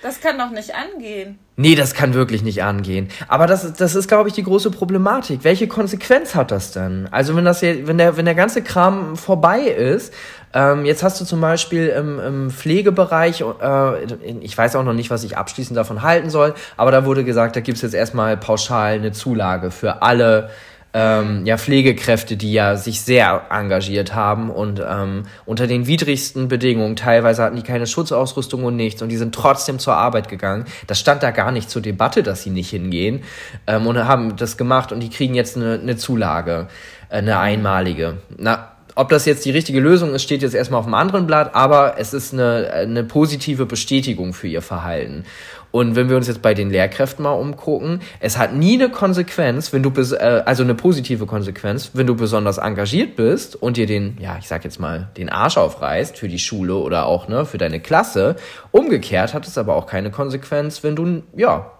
das 0.00 0.18
kann 0.22 0.38
doch 0.38 0.48
nicht 0.48 0.74
angehen. 0.74 1.38
Nee, 1.60 1.74
das 1.74 1.92
kann 1.92 2.14
wirklich 2.14 2.42
nicht 2.42 2.62
angehen. 2.62 3.08
Aber 3.28 3.46
das, 3.46 3.74
das 3.74 3.94
ist, 3.94 4.08
glaube 4.08 4.30
ich, 4.30 4.34
die 4.34 4.42
große 4.42 4.70
Problematik. 4.70 5.40
Welche 5.42 5.68
Konsequenz 5.68 6.34
hat 6.34 6.50
das 6.50 6.72
denn? 6.72 7.06
Also 7.10 7.36
wenn 7.36 7.44
das 7.44 7.60
hier, 7.60 7.86
wenn 7.86 7.98
der, 7.98 8.16
wenn 8.16 8.24
der 8.24 8.34
ganze 8.34 8.62
Kram 8.62 9.14
vorbei 9.14 9.60
ist, 9.64 10.14
ähm, 10.54 10.86
jetzt 10.86 11.02
hast 11.02 11.20
du 11.20 11.26
zum 11.26 11.42
Beispiel 11.42 11.88
im, 11.88 12.18
im 12.18 12.50
Pflegebereich, 12.50 13.42
äh, 13.42 14.04
ich 14.40 14.56
weiß 14.56 14.74
auch 14.74 14.84
noch 14.84 14.94
nicht, 14.94 15.10
was 15.10 15.22
ich 15.22 15.36
abschließend 15.36 15.76
davon 15.76 16.00
halten 16.00 16.30
soll, 16.30 16.54
aber 16.78 16.92
da 16.92 17.04
wurde 17.04 17.24
gesagt, 17.24 17.56
da 17.56 17.60
gibt's 17.60 17.82
jetzt 17.82 17.94
erstmal 17.94 18.38
pauschal 18.38 18.94
eine 18.94 19.12
Zulage 19.12 19.70
für 19.70 20.00
alle 20.00 20.48
ähm, 20.92 21.46
ja 21.46 21.56
Pflegekräfte, 21.56 22.36
die 22.36 22.52
ja 22.52 22.76
sich 22.76 23.02
sehr 23.02 23.42
engagiert 23.50 24.14
haben 24.14 24.50
und 24.50 24.82
ähm, 24.86 25.24
unter 25.46 25.66
den 25.66 25.86
widrigsten 25.86 26.48
Bedingungen, 26.48 26.96
teilweise 26.96 27.42
hatten 27.42 27.56
die 27.56 27.62
keine 27.62 27.86
Schutzausrüstung 27.86 28.64
und 28.64 28.76
nichts 28.76 29.00
und 29.02 29.08
die 29.08 29.16
sind 29.16 29.34
trotzdem 29.34 29.78
zur 29.78 29.94
Arbeit 29.94 30.28
gegangen. 30.28 30.64
Das 30.86 30.98
stand 30.98 31.22
da 31.22 31.30
gar 31.30 31.52
nicht 31.52 31.70
zur 31.70 31.82
Debatte, 31.82 32.22
dass 32.22 32.42
sie 32.42 32.50
nicht 32.50 32.70
hingehen 32.70 33.22
ähm, 33.66 33.86
und 33.86 33.98
haben 33.98 34.36
das 34.36 34.56
gemacht 34.56 34.92
und 34.92 35.00
die 35.00 35.10
kriegen 35.10 35.34
jetzt 35.34 35.56
eine, 35.56 35.78
eine 35.80 35.96
Zulage, 35.96 36.66
äh, 37.08 37.18
eine 37.18 37.38
einmalige. 37.38 38.18
Na, 38.36 38.69
ob 38.94 39.08
das 39.08 39.24
jetzt 39.24 39.44
die 39.44 39.50
richtige 39.50 39.80
Lösung 39.80 40.14
ist, 40.14 40.22
steht 40.22 40.42
jetzt 40.42 40.54
erstmal 40.54 40.80
auf 40.80 40.86
dem 40.86 40.94
anderen 40.94 41.26
Blatt, 41.26 41.54
aber 41.54 41.94
es 41.98 42.14
ist 42.14 42.32
eine, 42.32 42.70
eine 42.72 43.04
positive 43.04 43.66
Bestätigung 43.66 44.32
für 44.32 44.48
ihr 44.48 44.62
Verhalten. 44.62 45.24
Und 45.70 45.94
wenn 45.94 46.08
wir 46.08 46.16
uns 46.16 46.26
jetzt 46.26 46.42
bei 46.42 46.54
den 46.54 46.70
Lehrkräften 46.70 47.22
mal 47.22 47.32
umgucken, 47.32 48.00
es 48.18 48.38
hat 48.38 48.54
nie 48.54 48.74
eine 48.74 48.90
Konsequenz, 48.90 49.72
wenn 49.72 49.82
du 49.82 49.90
äh, 49.90 50.42
also 50.44 50.62
eine 50.62 50.74
positive 50.74 51.26
Konsequenz, 51.26 51.92
wenn 51.94 52.06
du 52.06 52.16
besonders 52.16 52.58
engagiert 52.58 53.14
bist 53.14 53.54
und 53.54 53.76
dir 53.76 53.86
den, 53.86 54.16
ja, 54.20 54.36
ich 54.38 54.48
sag 54.48 54.64
jetzt 54.64 54.80
mal, 54.80 55.10
den 55.16 55.28
Arsch 55.28 55.56
aufreißt 55.56 56.18
für 56.18 56.28
die 56.28 56.40
Schule 56.40 56.74
oder 56.74 57.06
auch 57.06 57.28
ne 57.28 57.44
für 57.44 57.58
deine 57.58 57.80
Klasse. 57.80 58.36
Umgekehrt 58.72 59.32
hat 59.32 59.46
es 59.46 59.58
aber 59.58 59.76
auch 59.76 59.86
keine 59.86 60.10
Konsequenz, 60.10 60.82
wenn 60.82 60.96
du 60.96 61.22
ja 61.36 61.70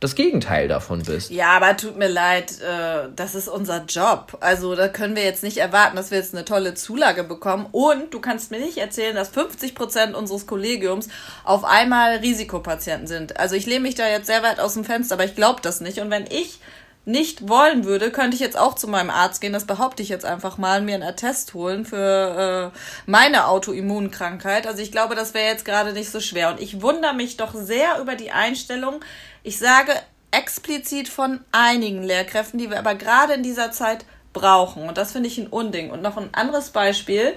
das 0.00 0.14
Gegenteil 0.14 0.66
davon 0.66 1.02
bist. 1.02 1.30
Ja, 1.30 1.50
aber 1.50 1.76
tut 1.76 1.98
mir 1.98 2.08
leid, 2.08 2.58
äh, 2.62 3.08
das 3.14 3.34
ist 3.34 3.48
unser 3.48 3.84
Job. 3.84 4.38
Also 4.40 4.74
da 4.74 4.88
können 4.88 5.14
wir 5.14 5.24
jetzt 5.24 5.42
nicht 5.42 5.58
erwarten, 5.58 5.94
dass 5.94 6.10
wir 6.10 6.16
jetzt 6.16 6.34
eine 6.34 6.46
tolle 6.46 6.72
Zulage 6.74 7.22
bekommen. 7.22 7.66
Und 7.70 8.14
du 8.14 8.20
kannst 8.20 8.50
mir 8.50 8.60
nicht 8.60 8.78
erzählen, 8.78 9.14
dass 9.14 9.28
50 9.28 9.74
Prozent 9.74 10.14
unseres 10.14 10.46
Kollegiums 10.46 11.08
auf 11.44 11.64
einmal 11.64 12.16
Risikopatienten 12.16 13.06
sind. 13.06 13.38
Also 13.38 13.56
ich 13.56 13.66
lehne 13.66 13.80
mich 13.80 13.94
da 13.94 14.08
jetzt 14.08 14.26
sehr 14.26 14.42
weit 14.42 14.58
aus 14.58 14.72
dem 14.72 14.84
Fenster, 14.84 15.16
aber 15.16 15.24
ich 15.24 15.36
glaube 15.36 15.60
das 15.62 15.82
nicht. 15.82 15.98
Und 16.00 16.10
wenn 16.10 16.24
ich 16.26 16.60
nicht 17.10 17.48
wollen 17.48 17.84
würde, 17.84 18.10
könnte 18.10 18.34
ich 18.34 18.40
jetzt 18.40 18.58
auch 18.58 18.74
zu 18.74 18.88
meinem 18.88 19.10
Arzt 19.10 19.40
gehen, 19.40 19.52
das 19.52 19.64
behaupte 19.64 20.02
ich 20.02 20.08
jetzt 20.08 20.24
einfach 20.24 20.58
mal, 20.58 20.80
mir 20.80 20.94
einen 20.94 21.02
Attest 21.02 21.54
holen 21.54 21.84
für 21.84 22.72
äh, 22.74 22.78
meine 23.06 23.46
Autoimmunkrankheit. 23.46 24.66
Also 24.66 24.82
ich 24.82 24.92
glaube, 24.92 25.14
das 25.14 25.34
wäre 25.34 25.48
jetzt 25.48 25.64
gerade 25.64 25.92
nicht 25.92 26.10
so 26.10 26.20
schwer. 26.20 26.50
Und 26.50 26.60
ich 26.60 26.82
wundere 26.82 27.14
mich 27.14 27.36
doch 27.36 27.54
sehr 27.54 28.00
über 28.00 28.14
die 28.14 28.30
Einstellung, 28.30 29.04
ich 29.42 29.58
sage 29.58 29.92
explizit 30.30 31.08
von 31.08 31.40
einigen 31.50 32.02
Lehrkräften, 32.02 32.58
die 32.58 32.70
wir 32.70 32.78
aber 32.78 32.94
gerade 32.94 33.34
in 33.34 33.42
dieser 33.42 33.72
Zeit 33.72 34.04
brauchen. 34.32 34.88
Und 34.88 34.96
das 34.96 35.12
finde 35.12 35.28
ich 35.28 35.38
ein 35.38 35.48
Unding. 35.48 35.90
Und 35.90 36.02
noch 36.02 36.16
ein 36.16 36.32
anderes 36.32 36.70
Beispiel 36.70 37.34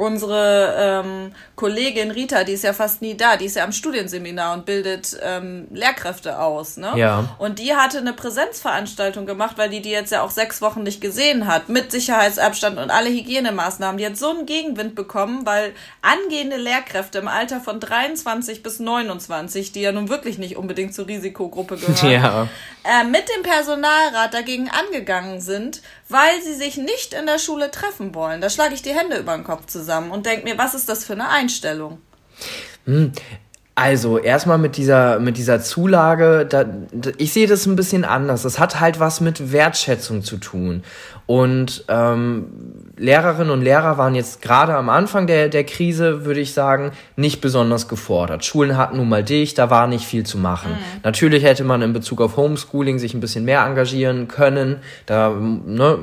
unsere 0.00 0.74
ähm, 0.78 1.32
Kollegin 1.56 2.10
Rita, 2.10 2.44
die 2.44 2.54
ist 2.54 2.64
ja 2.64 2.72
fast 2.72 3.02
nie 3.02 3.18
da, 3.18 3.36
die 3.36 3.44
ist 3.44 3.56
ja 3.56 3.64
am 3.64 3.72
Studienseminar 3.72 4.54
und 4.54 4.64
bildet 4.64 5.14
ähm, 5.22 5.68
Lehrkräfte 5.70 6.38
aus, 6.38 6.78
ne? 6.78 6.92
Ja. 6.96 7.36
Und 7.38 7.58
die 7.58 7.74
hatte 7.74 7.98
eine 7.98 8.14
Präsenzveranstaltung 8.14 9.26
gemacht, 9.26 9.58
weil 9.58 9.68
die 9.68 9.82
die 9.82 9.90
jetzt 9.90 10.10
ja 10.10 10.22
auch 10.22 10.30
sechs 10.30 10.62
Wochen 10.62 10.84
nicht 10.84 11.02
gesehen 11.02 11.46
hat, 11.46 11.68
mit 11.68 11.92
Sicherheitsabstand 11.92 12.78
und 12.78 12.90
alle 12.90 13.10
Hygienemaßnahmen. 13.10 13.98
Die 13.98 14.06
hat 14.06 14.16
so 14.16 14.30
einen 14.30 14.46
Gegenwind 14.46 14.94
bekommen, 14.94 15.44
weil 15.44 15.74
angehende 16.00 16.56
Lehrkräfte 16.56 17.18
im 17.18 17.28
Alter 17.28 17.60
von 17.60 17.78
23 17.78 18.62
bis 18.62 18.80
29, 18.80 19.72
die 19.72 19.82
ja 19.82 19.92
nun 19.92 20.08
wirklich 20.08 20.38
nicht 20.38 20.56
unbedingt 20.56 20.94
zur 20.94 21.08
Risikogruppe 21.08 21.76
gehören, 21.76 22.10
ja. 22.10 22.48
äh, 22.84 23.04
mit 23.04 23.24
dem 23.36 23.42
Personalrat 23.42 24.32
dagegen 24.32 24.70
angegangen 24.70 25.42
sind, 25.42 25.82
weil 26.08 26.40
sie 26.42 26.54
sich 26.54 26.78
nicht 26.78 27.12
in 27.12 27.26
der 27.26 27.38
Schule 27.38 27.70
treffen 27.70 28.14
wollen. 28.14 28.40
Da 28.40 28.48
schlage 28.48 28.72
ich 28.72 28.80
die 28.80 28.94
Hände 28.94 29.18
über 29.18 29.34
den 29.34 29.44
Kopf 29.44 29.66
zusammen 29.66 29.89
und 29.98 30.26
denke 30.26 30.44
mir, 30.44 30.58
was 30.58 30.74
ist 30.74 30.88
das 30.88 31.04
für 31.04 31.14
eine 31.14 31.28
Einstellung? 31.28 31.98
Hm. 32.86 33.12
Also 33.76 34.18
erstmal 34.18 34.58
mit 34.58 34.76
dieser 34.76 35.20
mit 35.20 35.38
dieser 35.38 35.62
Zulage, 35.62 36.44
da, 36.44 36.66
ich 37.16 37.32
sehe 37.32 37.46
das 37.46 37.64
ein 37.64 37.76
bisschen 37.76 38.04
anders. 38.04 38.42
Das 38.42 38.58
hat 38.58 38.78
halt 38.78 39.00
was 39.00 39.22
mit 39.22 39.52
Wertschätzung 39.52 40.22
zu 40.22 40.36
tun. 40.36 40.82
Und 41.24 41.84
ähm, 41.88 42.46
Lehrerinnen 42.96 43.50
und 43.50 43.62
Lehrer 43.62 43.96
waren 43.96 44.14
jetzt 44.14 44.42
gerade 44.42 44.74
am 44.74 44.88
Anfang 44.90 45.28
der, 45.28 45.48
der 45.48 45.64
Krise, 45.64 46.24
würde 46.24 46.40
ich 46.40 46.52
sagen, 46.52 46.90
nicht 47.16 47.40
besonders 47.40 47.88
gefordert. 47.88 48.44
Schulen 48.44 48.76
hatten 48.76 48.96
nun 48.96 49.08
mal 49.08 49.22
dich, 49.22 49.54
da 49.54 49.70
war 49.70 49.86
nicht 49.86 50.04
viel 50.04 50.26
zu 50.26 50.36
machen. 50.36 50.72
Mhm. 50.72 51.00
Natürlich 51.04 51.44
hätte 51.44 51.62
man 51.64 51.80
in 51.82 51.92
Bezug 51.92 52.20
auf 52.20 52.36
Homeschooling 52.36 52.98
sich 52.98 53.14
ein 53.14 53.20
bisschen 53.20 53.44
mehr 53.44 53.64
engagieren 53.64 54.26
können. 54.26 54.80
Da 55.06 55.30
ne, 55.30 55.98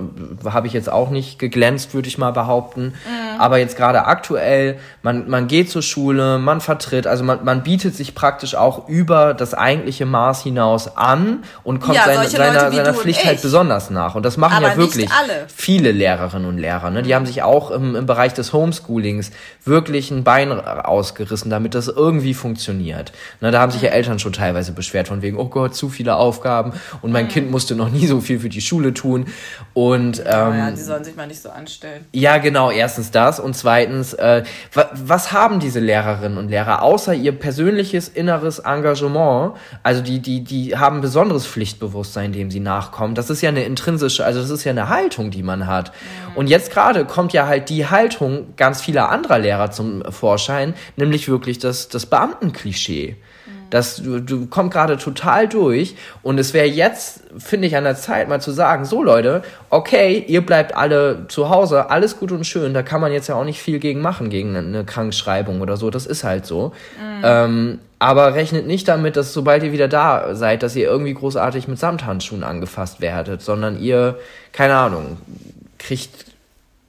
habe 0.46 0.66
ich 0.66 0.74
jetzt 0.74 0.90
auch 0.90 1.10
nicht 1.10 1.38
geglänzt, 1.38 1.94
würde 1.94 2.08
ich 2.08 2.18
mal 2.18 2.32
behaupten. 2.32 2.86
Mhm. 2.86 3.27
Aber 3.40 3.58
jetzt 3.58 3.78
gerade 3.78 4.06
aktuell, 4.06 4.80
man, 5.02 5.30
man 5.30 5.48
geht 5.48 5.70
zur 5.70 5.82
Schule, 5.82 6.38
man 6.38 6.62
vertritt, 6.62 7.08
also 7.08 7.24
man, 7.24 7.44
man 7.44 7.64
bietet 7.64 7.96
sich 7.96 8.16
praktisch 8.16 8.56
auch 8.56 8.88
über 8.88 9.34
das 9.34 9.54
eigentliche 9.54 10.06
Maß 10.06 10.44
hinaus 10.44 10.98
an 10.98 11.44
und 11.64 11.80
kommt 11.80 11.96
ja, 11.96 12.06
seine, 12.06 12.28
seiner, 12.30 12.72
seiner 12.72 12.94
Pflicht 12.94 13.26
halt 13.26 13.42
besonders 13.42 13.90
nach. 13.90 14.16
Und 14.16 14.24
das 14.24 14.38
machen 14.38 14.58
Aber 14.58 14.70
ja 14.70 14.78
wirklich 14.78 15.10
viele 15.54 15.92
Lehrerinnen 15.92 16.48
und 16.48 16.58
Lehrer. 16.58 16.90
Ne? 16.90 17.04
Die 17.04 17.16
haben 17.16 17.26
sich 17.26 17.44
auch 17.44 17.72
im, 17.72 17.96
im 17.96 18.06
Bereich 18.06 18.34
des 18.34 18.54
Homeschoolings 18.54 19.32
wirklich 19.66 20.12
ein 20.12 20.24
Bein 20.24 20.52
ausgerissen, 20.52 21.50
damit 21.50 21.76
das 21.76 21.88
irgendwie 21.88 22.34
funktioniert. 22.34 23.12
Ne? 23.42 23.52
Da 23.52 23.60
haben 23.60 23.72
sich 23.72 23.82
ja 23.82 23.90
Eltern 23.90 24.20
schon 24.20 24.34
teilweise 24.34 24.72
beschwert 24.72 25.08
von 25.08 25.22
wegen, 25.22 25.38
oh 25.38 25.48
Gott, 25.50 25.76
zu 25.76 25.90
viele 25.90 26.16
Aufgaben 26.16 26.74
und 27.02 27.12
mein 27.12 27.26
mhm. 27.26 27.30
Kind 27.30 27.52
musste 27.52 27.76
noch 27.76 27.90
nie 27.90 28.08
so 28.08 28.22
viel 28.22 28.40
für 28.40 28.50
die 28.50 28.62
Schule 28.62 28.94
tun. 28.94 29.28
Und 29.74 30.20
ähm, 30.20 30.26
ja, 30.26 30.72
die 30.72 30.82
sollen 30.82 31.04
sich 31.04 31.16
mal 31.16 31.28
nicht 31.28 31.42
so 31.42 31.50
anstellen. 31.50 32.06
Ja, 32.14 32.38
genau. 32.38 32.72
Erstens 32.72 33.12
das 33.12 33.27
und 33.40 33.56
zweitens, 33.56 34.14
äh, 34.14 34.44
was 34.74 35.32
haben 35.32 35.60
diese 35.60 35.80
Lehrerinnen 35.80 36.38
und 36.38 36.50
Lehrer 36.50 36.82
außer 36.82 37.14
ihr 37.14 37.34
persönliches 37.34 38.08
inneres 38.08 38.60
Engagement? 38.60 39.54
Also 39.84 40.02
die, 40.02 40.20
die, 40.20 40.44
die 40.44 40.78
haben 40.78 41.02
besonderes 41.02 41.46
Pflichtbewusstsein, 41.46 42.32
dem 42.32 42.50
sie 42.52 42.60
nachkommen. 42.60 43.16
Das 43.16 43.30
ist 43.30 43.42
ja 43.42 43.50
eine 43.50 43.64
intrinsische, 43.64 44.26
also 44.26 44.40
das 44.40 44.50
ist 44.50 44.64
ja 44.64 44.72
eine 44.72 44.90
Haltung 44.90 45.18
Haltung, 45.18 45.32
die 45.32 45.44
man 45.44 45.68
hat. 45.68 45.92
Mhm. 45.92 46.38
Und 46.38 46.48
jetzt 46.48 46.72
gerade 46.72 47.06
kommt 47.06 47.34
ja 47.34 47.48
halt 47.48 47.70
die 47.70 47.88
Haltung 47.88 48.54
ganz 48.56 48.82
vieler 48.82 49.10
anderer 49.10 49.40
Lehrer 49.40 49.72
zum 49.72 50.04
Vorschein, 50.12 50.74
nämlich 50.96 51.28
wirklich 51.28 51.60
das, 51.60 51.90
das 51.90 52.06
Beamtenklischee. 52.06 53.16
Das 53.70 53.98
du, 53.98 54.20
du 54.20 54.48
kommt 54.48 54.72
gerade 54.72 54.98
total 54.98 55.48
durch 55.48 55.96
und 56.24 56.40
es 56.40 56.54
wäre 56.54 56.68
jetzt, 56.68 57.22
finde 57.38 57.68
ich, 57.68 57.76
an 57.76 57.84
der 57.84 57.96
Zeit 57.96 58.30
mal 58.30 58.42
zu 58.42 58.52
sagen, 58.52 58.86
so 58.86 59.04
Leute, 59.04 59.42
okay, 59.70 60.24
ihr 60.28 60.46
bleibt 60.46 60.76
alle 60.76 61.26
zu 61.28 61.50
Hause, 61.50 61.90
alles 61.90 62.20
gut 62.20 62.32
und 62.32 62.46
schön, 62.46 62.74
da 62.74 62.84
kann 62.84 63.02
man 63.02 63.12
jetzt 63.12 63.28
ja 63.28 63.36
auch 63.36 63.44
nicht 63.44 63.62
viel 63.62 63.80
gegen 63.80 64.02
machen, 64.02 64.30
gegen 64.30 64.56
eine 64.56 64.86
Krankschreibung 64.86 65.62
oder 65.62 65.78
so, 65.78 65.90
das 65.90 66.06
ist 66.06 66.24
halt 66.24 66.46
so. 66.46 66.72
Mhm. 66.98 67.22
Ähm, 67.24 67.80
aber 68.00 68.36
rechnet 68.36 68.68
nicht 68.68 68.88
damit, 68.88 69.18
dass 69.18 69.34
sobald 69.34 69.64
ihr 69.64 69.72
wieder 69.72 69.88
da 69.88 70.36
seid, 70.36 70.62
dass 70.62 70.76
ihr 70.76 70.88
irgendwie 70.88 71.14
großartig 71.14 71.68
mit 71.68 71.80
Samthandschuhen 71.80 72.44
angefasst 72.44 73.02
werdet, 73.02 73.42
sondern 73.42 73.80
ihr, 73.80 74.20
keine 74.52 74.76
Ahnung, 74.76 75.18
kriegt, 75.80 76.26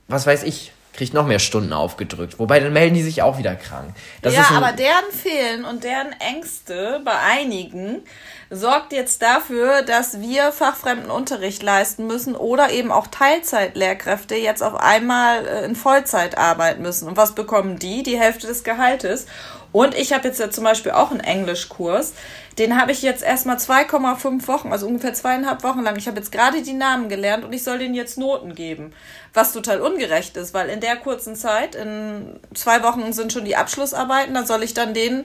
was 0.07 0.27
weiß 0.27 0.43
ich, 0.45 0.73
kriegt 0.99 1.15
noch 1.15 1.27
mehr 1.27 1.39
Stunden 1.39 1.73
aufgedrückt. 1.73 2.41
Wobei 2.41 2.59
dann 2.59 2.73
melden 2.73 2.97
die 2.97 3.05
sich 3.05 3.23
auch 3.23 3.39
wieder 3.39 3.55
krank. 3.55 3.95
Das 4.21 4.35
ja, 4.35 4.49
aber 4.53 4.73
deren 4.73 5.13
Fehlen 5.13 5.65
und 5.65 5.85
deren 5.85 6.13
Ängste 6.19 7.01
bei 7.05 7.17
einigen 7.17 8.03
sorgt 8.51 8.93
jetzt 8.93 9.23
dafür, 9.23 9.83
dass 9.83 10.21
wir 10.21 10.51
fachfremden 10.51 11.09
Unterricht 11.09 11.63
leisten 11.63 12.09
müssen 12.09 12.35
oder 12.35 12.71
eben 12.71 12.91
auch 12.91 13.07
Teilzeitlehrkräfte 13.07 14.35
jetzt 14.35 14.61
auf 14.61 14.75
einmal 14.75 15.47
äh, 15.47 15.65
in 15.65 15.77
Vollzeit 15.77 16.37
arbeiten 16.37 16.83
müssen. 16.83 17.07
Und 17.07 17.17
was 17.17 17.37
bekommen 17.37 17.79
die? 17.79 18.03
Die 18.03 18.19
Hälfte 18.19 18.49
des 18.49 18.65
Gehaltes. 18.65 19.27
Und 19.71 19.95
ich 19.95 20.13
habe 20.13 20.27
jetzt 20.27 20.41
ja 20.41 20.51
zum 20.51 20.65
Beispiel 20.65 20.91
auch 20.93 21.13
einen 21.13 21.21
Englischkurs. 21.21 22.15
Den 22.59 22.81
habe 22.81 22.91
ich 22.91 23.03
jetzt 23.03 23.23
erstmal 23.23 23.57
2,5 23.57 24.49
Wochen, 24.49 24.73
also 24.73 24.87
ungefähr 24.87 25.15
zweieinhalb 25.15 25.63
Wochen 25.63 25.83
lang. 25.83 25.97
Ich 25.97 26.09
habe 26.09 26.19
jetzt 26.19 26.33
gerade 26.33 26.61
die 26.61 26.73
Namen 26.73 27.09
gelernt 27.09 27.45
und 27.45 27.53
ich 27.53 27.63
soll 27.63 27.79
denen 27.79 27.95
jetzt 27.95 28.19
Noten 28.19 28.57
geben. 28.57 28.93
Was 29.33 29.53
total 29.53 29.81
ungerecht 29.81 30.37
ist, 30.37 30.55
weil 30.55 30.69
in 30.69 30.81
der 30.81 30.97
kurzen 30.97 31.37
Zeit, 31.37 31.77
in 31.77 32.41
zwei 32.55 32.83
Wochen 32.83 33.13
sind 33.13 33.33
schon 33.33 33.45
die 33.45 33.55
Abschlussarbeiten, 33.55 34.35
da 34.35 34.45
soll 34.45 34.65
ich 34.65 34.75
dann 34.75 34.93
denen 34.93 35.25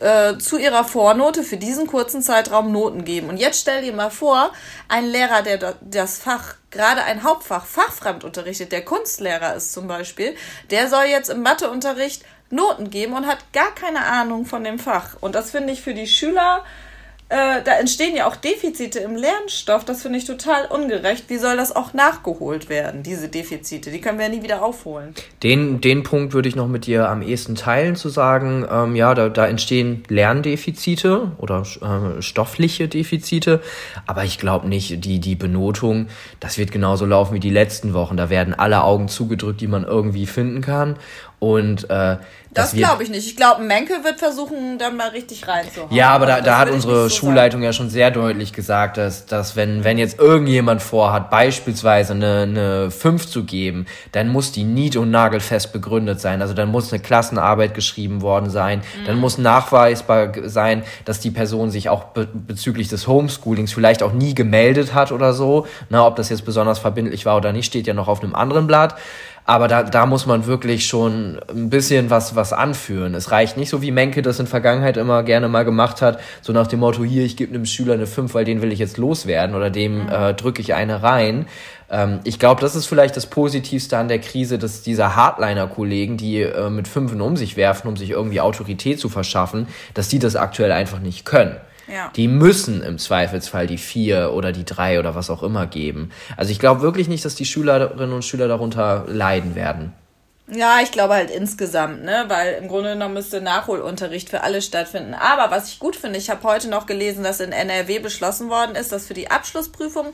äh, 0.00 0.38
zu 0.38 0.56
ihrer 0.56 0.84
Vornote 0.84 1.42
für 1.42 1.58
diesen 1.58 1.86
kurzen 1.86 2.22
Zeitraum 2.22 2.72
Noten 2.72 3.04
geben. 3.04 3.28
Und 3.28 3.36
jetzt 3.36 3.60
stell 3.60 3.82
dir 3.82 3.92
mal 3.92 4.10
vor, 4.10 4.50
ein 4.88 5.06
Lehrer, 5.06 5.42
der 5.42 5.74
das 5.82 6.16
Fach 6.16 6.54
gerade 6.70 7.02
ein 7.02 7.24
Hauptfach 7.24 7.66
fachfremd 7.66 8.24
unterrichtet, 8.24 8.72
der 8.72 8.84
Kunstlehrer 8.84 9.54
ist 9.54 9.72
zum 9.72 9.86
Beispiel, 9.86 10.34
der 10.70 10.88
soll 10.88 11.04
jetzt 11.04 11.28
im 11.28 11.42
Matheunterricht 11.42 12.24
Noten 12.50 12.90
geben 12.90 13.12
und 13.14 13.26
hat 13.26 13.52
gar 13.52 13.72
keine 13.74 14.04
Ahnung 14.04 14.44
von 14.44 14.64
dem 14.64 14.78
Fach. 14.78 15.16
Und 15.20 15.34
das 15.34 15.52
finde 15.52 15.72
ich 15.72 15.82
für 15.82 15.94
die 15.94 16.08
Schüler 16.08 16.64
äh, 17.30 17.62
da 17.62 17.78
entstehen 17.78 18.16
ja 18.16 18.26
auch 18.26 18.34
Defizite 18.34 18.98
im 18.98 19.14
Lernstoff. 19.14 19.84
Das 19.84 20.02
finde 20.02 20.18
ich 20.18 20.24
total 20.24 20.66
ungerecht. 20.66 21.26
Wie 21.28 21.38
soll 21.38 21.56
das 21.56 21.74
auch 21.74 21.94
nachgeholt 21.94 22.68
werden, 22.68 23.04
diese 23.04 23.28
Defizite? 23.28 23.92
Die 23.92 24.00
können 24.00 24.18
wir 24.18 24.26
ja 24.26 24.32
nie 24.32 24.42
wieder 24.42 24.62
aufholen. 24.64 25.14
Den, 25.44 25.80
den 25.80 26.02
Punkt 26.02 26.32
würde 26.32 26.48
ich 26.48 26.56
noch 26.56 26.66
mit 26.66 26.86
dir 26.86 27.08
am 27.08 27.22
ehesten 27.22 27.54
teilen, 27.54 27.94
zu 27.94 28.08
sagen, 28.08 28.66
ähm, 28.68 28.96
ja, 28.96 29.14
da, 29.14 29.28
da 29.28 29.46
entstehen 29.46 30.02
Lerndefizite 30.08 31.30
oder 31.38 31.62
äh, 31.62 32.20
stoffliche 32.20 32.88
Defizite. 32.88 33.62
Aber 34.08 34.24
ich 34.24 34.38
glaube 34.38 34.68
nicht, 34.68 35.04
die, 35.04 35.20
die 35.20 35.36
Benotung, 35.36 36.08
das 36.40 36.58
wird 36.58 36.72
genauso 36.72 37.06
laufen 37.06 37.34
wie 37.34 37.40
die 37.40 37.50
letzten 37.50 37.94
Wochen. 37.94 38.16
Da 38.16 38.28
werden 38.28 38.54
alle 38.54 38.82
Augen 38.82 39.06
zugedrückt, 39.06 39.60
die 39.60 39.68
man 39.68 39.84
irgendwie 39.84 40.26
finden 40.26 40.62
kann. 40.62 40.96
Und 41.40 41.88
äh, 41.88 42.18
das 42.52 42.72
glaube 42.72 43.04
ich 43.04 43.10
nicht. 43.10 43.26
Ich 43.26 43.36
glaube, 43.36 43.62
Menke 43.62 44.02
wird 44.02 44.18
versuchen, 44.18 44.76
da 44.76 44.90
mal 44.90 45.08
richtig 45.08 45.46
reinzuhauen. 45.46 45.94
Ja, 45.94 46.10
aber 46.10 46.26
da, 46.26 46.34
also 46.34 46.44
da 46.44 46.58
hat 46.58 46.70
unsere 46.70 47.08
so 47.08 47.16
Schulleitung 47.16 47.60
sagen. 47.60 47.64
ja 47.64 47.72
schon 47.72 47.90
sehr 47.90 48.10
deutlich 48.10 48.52
gesagt, 48.52 48.96
dass, 48.96 49.26
dass 49.26 49.54
wenn, 49.54 49.84
wenn 49.84 49.98
jetzt 49.98 50.18
irgendjemand 50.18 50.82
vorhat, 50.82 51.30
beispielsweise 51.30 52.12
eine, 52.12 52.42
eine 52.42 52.90
5 52.90 53.26
zu 53.26 53.44
geben, 53.44 53.86
dann 54.12 54.28
muss 54.28 54.50
die 54.50 54.64
nied- 54.64 54.96
und 54.96 55.12
nagelfest 55.12 55.72
begründet 55.72 56.20
sein. 56.20 56.42
Also 56.42 56.52
dann 56.52 56.70
muss 56.70 56.92
eine 56.92 57.00
Klassenarbeit 57.00 57.72
geschrieben 57.72 58.20
worden 58.20 58.50
sein. 58.50 58.80
Mhm. 58.80 59.06
Dann 59.06 59.18
muss 59.18 59.38
nachweisbar 59.38 60.32
sein, 60.44 60.82
dass 61.04 61.20
die 61.20 61.30
Person 61.30 61.70
sich 61.70 61.88
auch 61.88 62.04
be 62.04 62.28
bezüglich 62.32 62.88
des 62.88 63.06
Homeschoolings 63.06 63.72
vielleicht 63.72 64.02
auch 64.02 64.12
nie 64.12 64.34
gemeldet 64.34 64.92
hat 64.92 65.12
oder 65.12 65.32
so. 65.32 65.66
Na, 65.88 66.04
ob 66.04 66.16
das 66.16 66.28
jetzt 66.28 66.44
besonders 66.44 66.80
verbindlich 66.80 67.26
war 67.26 67.36
oder 67.36 67.52
nicht, 67.52 67.66
steht 67.66 67.86
ja 67.86 67.94
noch 67.94 68.08
auf 68.08 68.22
einem 68.22 68.34
anderen 68.34 68.66
Blatt. 68.66 68.96
Aber 69.44 69.68
da, 69.68 69.82
da 69.82 70.06
muss 70.06 70.26
man 70.26 70.46
wirklich 70.46 70.86
schon 70.86 71.40
ein 71.48 71.70
bisschen 71.70 72.10
was, 72.10 72.36
was 72.36 72.52
anführen. 72.52 73.14
Es 73.14 73.30
reicht 73.30 73.56
nicht 73.56 73.70
so, 73.70 73.82
wie 73.82 73.90
Menke 73.90 74.22
das 74.22 74.38
in 74.38 74.46
Vergangenheit 74.46 74.96
immer 74.96 75.22
gerne 75.22 75.48
mal 75.48 75.64
gemacht 75.64 76.02
hat, 76.02 76.20
so 76.40 76.52
nach 76.52 76.66
dem 76.66 76.80
Motto, 76.80 77.02
hier, 77.02 77.24
ich 77.24 77.36
gebe 77.36 77.54
einem 77.54 77.66
Schüler 77.66 77.94
eine 77.94 78.06
5, 78.06 78.34
weil 78.34 78.44
den 78.44 78.62
will 78.62 78.72
ich 78.72 78.78
jetzt 78.78 78.96
loswerden 78.96 79.56
oder 79.56 79.70
dem 79.70 80.04
mhm. 80.04 80.08
äh, 80.08 80.34
drücke 80.34 80.60
ich 80.60 80.74
eine 80.74 81.02
rein. 81.02 81.46
Ähm, 81.90 82.20
ich 82.24 82.38
glaube, 82.38 82.60
das 82.60 82.76
ist 82.76 82.86
vielleicht 82.86 83.16
das 83.16 83.26
Positivste 83.26 83.98
an 83.98 84.08
der 84.08 84.20
Krise, 84.20 84.58
dass 84.58 84.82
dieser 84.82 85.16
Hardliner-Kollegen, 85.16 86.16
die 86.16 86.42
äh, 86.42 86.70
mit 86.70 86.86
Fünfen 86.86 87.20
um 87.20 87.36
sich 87.36 87.56
werfen, 87.56 87.88
um 87.88 87.96
sich 87.96 88.10
irgendwie 88.10 88.40
Autorität 88.40 89.00
zu 89.00 89.08
verschaffen, 89.08 89.66
dass 89.94 90.08
die 90.08 90.18
das 90.18 90.36
aktuell 90.36 90.72
einfach 90.72 91.00
nicht 91.00 91.24
können. 91.24 91.56
Ja. 91.90 92.10
Die 92.14 92.28
müssen 92.28 92.82
im 92.82 92.98
Zweifelsfall 92.98 93.66
die 93.66 93.78
vier 93.78 94.32
oder 94.32 94.52
die 94.52 94.64
drei 94.64 94.98
oder 94.98 95.14
was 95.14 95.30
auch 95.30 95.42
immer 95.42 95.66
geben. 95.66 96.10
Also 96.36 96.52
ich 96.52 96.58
glaube 96.58 96.82
wirklich 96.82 97.08
nicht, 97.08 97.24
dass 97.24 97.34
die 97.34 97.44
Schülerinnen 97.44 98.12
und 98.12 98.24
Schüler 98.24 98.48
darunter 98.48 99.04
leiden 99.08 99.54
werden. 99.54 99.92
Ja, 100.52 100.80
ich 100.82 100.90
glaube 100.90 101.14
halt 101.14 101.30
insgesamt, 101.30 102.02
ne, 102.02 102.24
weil 102.26 102.54
im 102.54 102.66
Grunde 102.66 102.94
genommen 102.94 103.14
müsste 103.14 103.40
Nachholunterricht 103.40 104.28
für 104.28 104.42
alle 104.42 104.60
stattfinden. 104.62 105.14
Aber 105.14 105.54
was 105.54 105.68
ich 105.68 105.78
gut 105.78 105.94
finde, 105.94 106.18
ich 106.18 106.28
habe 106.28 106.42
heute 106.42 106.68
noch 106.68 106.86
gelesen, 106.86 107.22
dass 107.22 107.38
in 107.38 107.52
NRW 107.52 108.00
beschlossen 108.00 108.50
worden 108.50 108.74
ist, 108.74 108.90
dass 108.90 109.06
für 109.06 109.14
die 109.14 109.30
Abschlussprüfung 109.30 110.08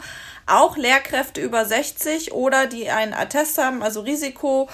auch 0.47 0.77
Lehrkräfte 0.77 1.41
über 1.41 1.65
60 1.65 2.33
oder 2.33 2.67
die 2.67 2.91
einen 2.91 3.15
Attest 3.15 3.57
haben, 3.57 3.83
also 3.83 4.03
Risiko 4.03 4.69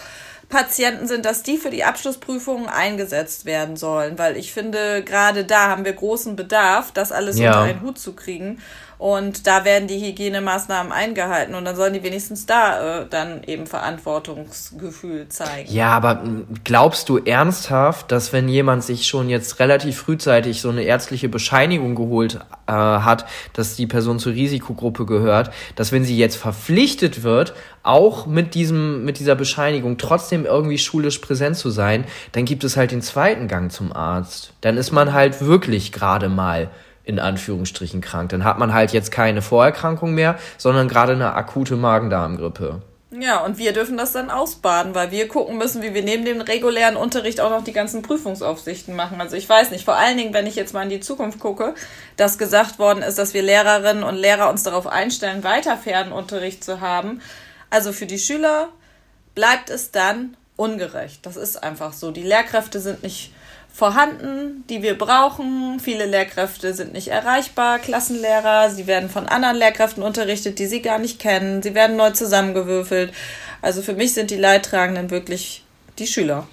Patienten 0.52 1.08
sind, 1.08 1.24
dass 1.24 1.42
die 1.42 1.56
für 1.56 1.70
die 1.70 1.82
Abschlussprüfungen 1.82 2.68
eingesetzt 2.68 3.46
werden 3.46 3.78
sollen, 3.78 4.18
weil 4.18 4.36
ich 4.36 4.52
finde, 4.52 5.02
gerade 5.02 5.46
da 5.46 5.68
haben 5.68 5.86
wir 5.86 5.94
großen 5.94 6.36
Bedarf, 6.36 6.92
das 6.92 7.10
alles 7.10 7.38
ja. 7.38 7.48
unter 7.48 7.62
einen 7.62 7.80
Hut 7.80 7.98
zu 7.98 8.12
kriegen. 8.12 8.60
Und 9.02 9.48
da 9.48 9.64
werden 9.64 9.88
die 9.88 9.98
Hygienemaßnahmen 9.98 10.92
eingehalten 10.92 11.56
und 11.56 11.64
dann 11.64 11.74
sollen 11.74 11.92
die 11.92 12.04
wenigstens 12.04 12.46
da 12.46 13.00
äh, 13.00 13.06
dann 13.10 13.42
eben 13.42 13.66
Verantwortungsgefühl 13.66 15.26
zeigen. 15.26 15.68
Ja, 15.72 15.88
aber 15.88 16.22
glaubst 16.62 17.08
du 17.08 17.18
ernsthaft, 17.18 18.12
dass 18.12 18.32
wenn 18.32 18.48
jemand 18.48 18.84
sich 18.84 19.08
schon 19.08 19.28
jetzt 19.28 19.58
relativ 19.58 19.96
frühzeitig 19.96 20.60
so 20.60 20.68
eine 20.68 20.84
ärztliche 20.84 21.28
Bescheinigung 21.28 21.96
geholt 21.96 22.38
äh, 22.68 22.72
hat, 22.72 23.26
dass 23.54 23.74
die 23.74 23.88
Person 23.88 24.20
zur 24.20 24.34
Risikogruppe 24.34 25.04
gehört, 25.04 25.52
dass 25.74 25.90
wenn 25.90 26.04
sie 26.04 26.16
jetzt 26.16 26.36
verpflichtet 26.36 27.24
wird, 27.24 27.54
auch 27.82 28.26
mit 28.26 28.54
diesem, 28.54 29.04
mit 29.04 29.18
dieser 29.18 29.34
Bescheinigung 29.34 29.98
trotzdem 29.98 30.46
irgendwie 30.46 30.78
schulisch 30.78 31.18
präsent 31.18 31.56
zu 31.56 31.70
sein, 31.70 32.04
dann 32.30 32.44
gibt 32.44 32.62
es 32.62 32.76
halt 32.76 32.92
den 32.92 33.02
zweiten 33.02 33.48
Gang 33.48 33.72
zum 33.72 33.92
Arzt. 33.92 34.52
Dann 34.60 34.76
ist 34.76 34.92
man 34.92 35.12
halt 35.12 35.40
wirklich 35.40 35.90
gerade 35.90 36.28
mal 36.28 36.70
in 37.04 37.18
Anführungsstrichen 37.18 38.00
krank. 38.00 38.30
Dann 38.30 38.44
hat 38.44 38.58
man 38.58 38.72
halt 38.72 38.92
jetzt 38.92 39.10
keine 39.10 39.42
Vorerkrankung 39.42 40.14
mehr, 40.14 40.38
sondern 40.58 40.88
gerade 40.88 41.12
eine 41.12 41.34
akute 41.34 41.76
Magen-Darm-Grippe. 41.76 42.82
Ja, 43.20 43.44
und 43.44 43.58
wir 43.58 43.74
dürfen 43.74 43.98
das 43.98 44.12
dann 44.12 44.30
ausbaden, 44.30 44.94
weil 44.94 45.10
wir 45.10 45.28
gucken 45.28 45.58
müssen, 45.58 45.82
wie 45.82 45.92
wir 45.92 46.02
neben 46.02 46.24
dem 46.24 46.40
regulären 46.40 46.96
Unterricht 46.96 47.42
auch 47.42 47.50
noch 47.50 47.62
die 47.62 47.74
ganzen 47.74 48.00
Prüfungsaufsichten 48.00 48.96
machen. 48.96 49.20
Also 49.20 49.36
ich 49.36 49.46
weiß 49.46 49.70
nicht, 49.70 49.84
vor 49.84 49.96
allen 49.96 50.16
Dingen, 50.16 50.32
wenn 50.32 50.46
ich 50.46 50.56
jetzt 50.56 50.72
mal 50.72 50.84
in 50.84 50.88
die 50.88 51.00
Zukunft 51.00 51.38
gucke, 51.38 51.74
dass 52.16 52.38
gesagt 52.38 52.78
worden 52.78 53.02
ist, 53.02 53.18
dass 53.18 53.34
wir 53.34 53.42
Lehrerinnen 53.42 54.02
und 54.02 54.16
Lehrer 54.16 54.48
uns 54.48 54.62
darauf 54.62 54.86
einstellen, 54.86 55.44
weiter 55.44 55.76
Fernunterricht 55.76 56.64
zu 56.64 56.80
haben. 56.80 57.20
Also 57.68 57.92
für 57.92 58.06
die 58.06 58.18
Schüler 58.18 58.70
bleibt 59.34 59.68
es 59.68 59.90
dann 59.90 60.34
ungerecht. 60.56 61.26
Das 61.26 61.36
ist 61.36 61.62
einfach 61.62 61.92
so. 61.92 62.12
Die 62.12 62.22
Lehrkräfte 62.22 62.80
sind 62.80 63.02
nicht 63.02 63.32
vorhanden, 63.72 64.64
die 64.68 64.82
wir 64.82 64.96
brauchen. 64.96 65.80
Viele 65.80 66.06
Lehrkräfte 66.06 66.74
sind 66.74 66.92
nicht 66.92 67.08
erreichbar, 67.08 67.78
Klassenlehrer, 67.78 68.70
sie 68.70 68.86
werden 68.86 69.08
von 69.08 69.26
anderen 69.26 69.56
Lehrkräften 69.56 70.02
unterrichtet, 70.02 70.58
die 70.58 70.66
sie 70.66 70.82
gar 70.82 70.98
nicht 70.98 71.18
kennen, 71.18 71.62
sie 71.62 71.74
werden 71.74 71.96
neu 71.96 72.10
zusammengewürfelt. 72.10 73.12
Also 73.62 73.82
für 73.82 73.94
mich 73.94 74.12
sind 74.14 74.30
die 74.30 74.36
Leidtragenden 74.36 75.10
wirklich 75.10 75.64
die 75.98 76.06
Schüler. 76.06 76.46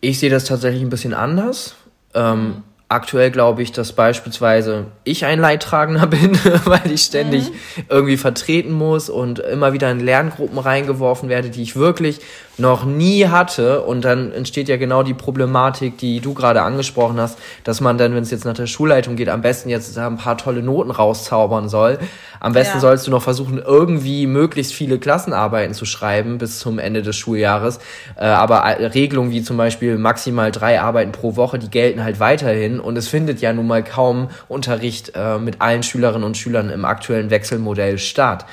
Ich 0.00 0.18
sehe 0.18 0.30
das 0.30 0.44
tatsächlich 0.44 0.82
ein 0.82 0.90
bisschen 0.90 1.14
anders. 1.14 1.76
Ähm, 2.14 2.64
aktuell 2.92 3.30
glaube 3.30 3.62
ich, 3.62 3.72
dass 3.72 3.92
beispielsweise 3.92 4.86
ich 5.04 5.24
ein 5.24 5.40
Leidtragender 5.40 6.06
bin, 6.08 6.38
weil 6.64 6.90
ich 6.92 7.02
ständig 7.02 7.50
mhm. 7.50 7.84
irgendwie 7.88 8.16
vertreten 8.16 8.72
muss 8.72 9.10
und 9.10 9.38
immer 9.38 9.72
wieder 9.72 9.90
in 9.90 10.00
Lerngruppen 10.00 10.58
reingeworfen 10.58 11.28
werde, 11.28 11.50
die 11.50 11.62
ich 11.62 11.76
wirklich 11.76 12.20
noch 12.58 12.84
nie 12.84 13.26
hatte. 13.26 13.82
Und 13.82 14.04
dann 14.04 14.32
entsteht 14.32 14.68
ja 14.68 14.76
genau 14.76 15.02
die 15.02 15.14
Problematik, 15.14 15.98
die 15.98 16.20
du 16.20 16.34
gerade 16.34 16.62
angesprochen 16.62 17.18
hast, 17.18 17.38
dass 17.64 17.80
man 17.80 17.98
dann, 17.98 18.14
wenn 18.14 18.22
es 18.22 18.30
jetzt 18.30 18.44
nach 18.44 18.54
der 18.54 18.66
Schulleitung 18.66 19.16
geht, 19.16 19.28
am 19.28 19.42
besten 19.42 19.68
jetzt 19.68 19.96
ein 19.96 20.16
paar 20.18 20.36
tolle 20.36 20.62
Noten 20.62 20.90
rauszaubern 20.90 21.68
soll. 21.68 21.98
Am 22.40 22.52
besten 22.52 22.78
ja. 22.78 22.80
sollst 22.80 23.06
du 23.06 23.10
noch 23.10 23.22
versuchen, 23.22 23.58
irgendwie 23.64 24.26
möglichst 24.26 24.74
viele 24.74 24.98
Klassenarbeiten 24.98 25.74
zu 25.74 25.84
schreiben 25.84 26.38
bis 26.38 26.58
zum 26.58 26.78
Ende 26.78 27.02
des 27.02 27.16
Schuljahres. 27.16 27.78
Äh, 28.16 28.26
aber 28.26 28.64
Regelungen 28.94 29.30
wie 29.30 29.42
zum 29.42 29.56
Beispiel 29.56 29.96
maximal 29.96 30.50
drei 30.50 30.80
Arbeiten 30.80 31.12
pro 31.12 31.36
Woche, 31.36 31.58
die 31.58 31.70
gelten 31.70 32.04
halt 32.04 32.20
weiterhin. 32.20 32.80
Und 32.82 32.96
es 32.98 33.08
findet 33.08 33.40
ja 33.40 33.52
nun 33.52 33.66
mal 33.66 33.82
kaum 33.82 34.28
Unterricht 34.48 35.12
äh, 35.14 35.38
mit 35.38 35.60
allen 35.60 35.82
Schülerinnen 35.82 36.24
und 36.24 36.36
Schülern 36.36 36.70
im 36.70 36.84
aktuellen 36.84 37.30
Wechselmodell 37.30 37.98
statt. 37.98 38.46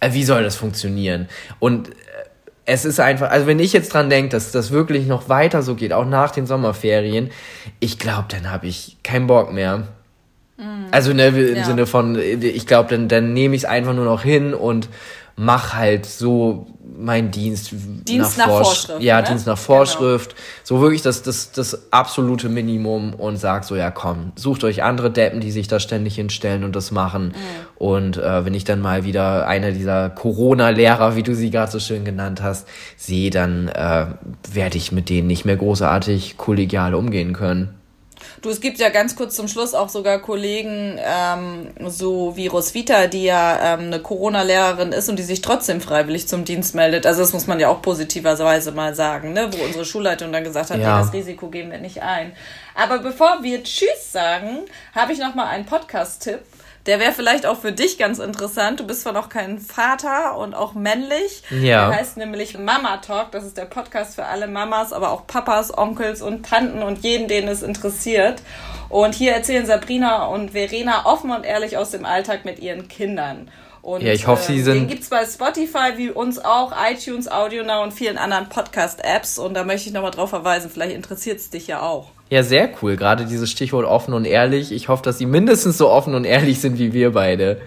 Äh, 0.00 0.12
wie 0.12 0.24
soll 0.24 0.42
das 0.42 0.56
funktionieren? 0.56 1.28
Und 1.58 1.90
es 2.66 2.84
ist 2.84 3.00
einfach, 3.00 3.30
also 3.30 3.46
wenn 3.46 3.58
ich 3.58 3.72
jetzt 3.72 3.92
dran 3.92 4.08
denke, 4.08 4.30
dass 4.30 4.50
das 4.50 4.70
wirklich 4.70 5.06
noch 5.06 5.28
weiter 5.28 5.62
so 5.62 5.74
geht, 5.74 5.92
auch 5.92 6.06
nach 6.06 6.30
den 6.30 6.46
Sommerferien, 6.46 7.30
ich 7.80 7.98
glaube, 7.98 8.26
dann 8.28 8.50
habe 8.50 8.66
ich 8.66 8.96
keinen 9.02 9.26
Bock 9.26 9.52
mehr. 9.52 9.88
Mhm. 10.56 10.86
Also 10.90 11.12
ne, 11.12 11.28
im 11.28 11.56
ja. 11.56 11.64
Sinne 11.64 11.86
von, 11.86 12.18
ich 12.18 12.66
glaube, 12.66 12.90
dann, 12.90 13.08
dann 13.08 13.32
nehme 13.32 13.54
ich 13.54 13.62
es 13.62 13.68
einfach 13.68 13.92
nur 13.92 14.04
noch 14.04 14.22
hin 14.22 14.54
und 14.54 14.88
mach 15.36 15.74
halt 15.74 16.06
so 16.06 16.66
meinen 16.96 17.30
Dienst, 17.30 17.72
Dienst 17.72 18.38
nach, 18.38 18.46
nach 18.46 18.62
Vorschrift. 18.62 19.02
Ja, 19.02 19.20
ne? 19.20 19.26
Dienst 19.28 19.46
nach 19.46 19.58
Vorschrift. 19.58 20.30
Genau. 20.30 20.46
So 20.62 20.80
wirklich 20.80 21.02
das, 21.02 21.22
das, 21.22 21.50
das 21.50 21.92
absolute 21.92 22.48
Minimum 22.48 23.14
und 23.14 23.36
sag 23.36 23.64
so, 23.64 23.74
ja 23.74 23.90
komm, 23.90 24.32
sucht 24.36 24.62
euch 24.64 24.82
andere 24.82 25.10
Deppen, 25.10 25.40
die 25.40 25.50
sich 25.50 25.66
da 25.66 25.80
ständig 25.80 26.14
hinstellen 26.14 26.62
und 26.62 26.76
das 26.76 26.90
machen. 26.90 27.28
Mhm. 27.28 27.32
Und 27.76 28.16
äh, 28.16 28.44
wenn 28.44 28.54
ich 28.54 28.64
dann 28.64 28.80
mal 28.80 29.04
wieder 29.04 29.48
einer 29.48 29.72
dieser 29.72 30.10
Corona-Lehrer, 30.10 31.16
wie 31.16 31.22
du 31.22 31.34
sie 31.34 31.50
gerade 31.50 31.72
so 31.72 31.80
schön 31.80 32.04
genannt 32.04 32.42
hast, 32.42 32.68
sehe, 32.96 33.30
dann 33.30 33.68
äh, 33.68 34.06
werde 34.52 34.76
ich 34.76 34.92
mit 34.92 35.08
denen 35.08 35.26
nicht 35.26 35.44
mehr 35.44 35.56
großartig 35.56 36.36
kollegial 36.36 36.94
umgehen 36.94 37.32
können. 37.32 37.74
Du, 38.44 38.50
es 38.50 38.60
gibt 38.60 38.78
ja 38.78 38.90
ganz 38.90 39.16
kurz 39.16 39.36
zum 39.36 39.48
Schluss 39.48 39.72
auch 39.72 39.88
sogar 39.88 40.18
Kollegen, 40.18 41.00
ähm, 41.02 41.70
so 41.88 42.36
wie 42.36 42.46
Roswitha, 42.46 43.06
die 43.06 43.24
ja 43.24 43.72
ähm, 43.72 43.86
eine 43.86 44.00
Corona-Lehrerin 44.00 44.92
ist 44.92 45.08
und 45.08 45.18
die 45.18 45.22
sich 45.22 45.40
trotzdem 45.40 45.80
freiwillig 45.80 46.28
zum 46.28 46.44
Dienst 46.44 46.74
meldet. 46.74 47.06
Also 47.06 47.22
das 47.22 47.32
muss 47.32 47.46
man 47.46 47.58
ja 47.58 47.70
auch 47.70 47.80
positiverweise 47.80 48.72
mal 48.72 48.94
sagen, 48.94 49.32
ne? 49.32 49.48
wo 49.50 49.64
unsere 49.64 49.86
Schulleitung 49.86 50.30
dann 50.30 50.44
gesagt 50.44 50.68
hat, 50.68 50.78
ja. 50.78 50.98
nee, 50.98 51.04
das 51.04 51.14
Risiko 51.14 51.48
geben 51.48 51.70
wir 51.70 51.78
nicht 51.78 52.02
ein. 52.02 52.32
Aber 52.74 52.98
bevor 52.98 53.38
wir 53.40 53.64
Tschüss 53.64 54.12
sagen, 54.12 54.66
habe 54.94 55.14
ich 55.14 55.18
noch 55.18 55.34
mal 55.34 55.46
einen 55.46 55.64
Podcast-Tipp. 55.64 56.40
Der 56.86 57.00
wäre 57.00 57.12
vielleicht 57.12 57.46
auch 57.46 57.58
für 57.58 57.72
dich 57.72 57.96
ganz 57.96 58.18
interessant. 58.18 58.80
Du 58.80 58.86
bist 58.86 59.02
zwar 59.02 59.14
noch 59.14 59.30
kein 59.30 59.58
Vater 59.58 60.36
und 60.36 60.54
auch 60.54 60.74
männlich. 60.74 61.42
Ja. 61.50 61.88
Der 61.88 61.98
heißt 61.98 62.18
nämlich 62.18 62.58
Mama 62.58 62.98
Talk. 62.98 63.30
Das 63.32 63.44
ist 63.44 63.56
der 63.56 63.64
Podcast 63.64 64.16
für 64.16 64.26
alle 64.26 64.46
Mamas, 64.48 64.92
aber 64.92 65.10
auch 65.10 65.26
Papas, 65.26 65.76
Onkels 65.76 66.20
und 66.20 66.44
Tanten 66.44 66.82
und 66.82 66.98
jeden, 66.98 67.26
den 67.26 67.48
es 67.48 67.62
interessiert. 67.62 68.42
Und 68.90 69.14
hier 69.14 69.32
erzählen 69.32 69.64
Sabrina 69.64 70.26
und 70.26 70.50
Verena 70.50 71.06
offen 71.06 71.30
und 71.30 71.44
ehrlich 71.44 71.78
aus 71.78 71.90
dem 71.90 72.04
Alltag 72.04 72.44
mit 72.44 72.58
ihren 72.58 72.86
Kindern. 72.86 73.50
Und, 73.80 74.02
ja, 74.02 74.12
ich 74.12 74.26
hoffe, 74.26 74.44
Sie 74.44 74.60
äh, 74.60 74.62
sind. 74.62 74.74
Den 74.74 74.88
gibt's 74.88 75.10
bei 75.10 75.26
Spotify, 75.26 75.96
wie 75.96 76.10
uns 76.10 76.38
auch, 76.38 76.72
iTunes, 76.90 77.28
AudioNow 77.28 77.82
und 77.82 77.92
vielen 77.92 78.16
anderen 78.16 78.48
Podcast-Apps. 78.48 79.38
Und 79.38 79.54
da 79.54 79.64
möchte 79.64 79.88
ich 79.88 79.94
nochmal 79.94 80.10
drauf 80.10 80.30
verweisen. 80.30 80.70
Vielleicht 80.70 80.94
interessiert 80.94 81.38
es 81.38 81.50
dich 81.50 81.66
ja 81.66 81.82
auch. 81.82 82.13
Ja, 82.30 82.42
sehr 82.42 82.70
cool. 82.82 82.96
Gerade 82.96 83.26
dieses 83.26 83.50
Stichwort 83.50 83.86
offen 83.86 84.14
und 84.14 84.24
ehrlich. 84.24 84.72
Ich 84.72 84.88
hoffe, 84.88 85.02
dass 85.02 85.18
Sie 85.18 85.26
mindestens 85.26 85.78
so 85.78 85.90
offen 85.90 86.14
und 86.14 86.24
ehrlich 86.24 86.60
sind 86.60 86.78
wie 86.78 86.92
wir 86.92 87.12
beide. 87.12 87.60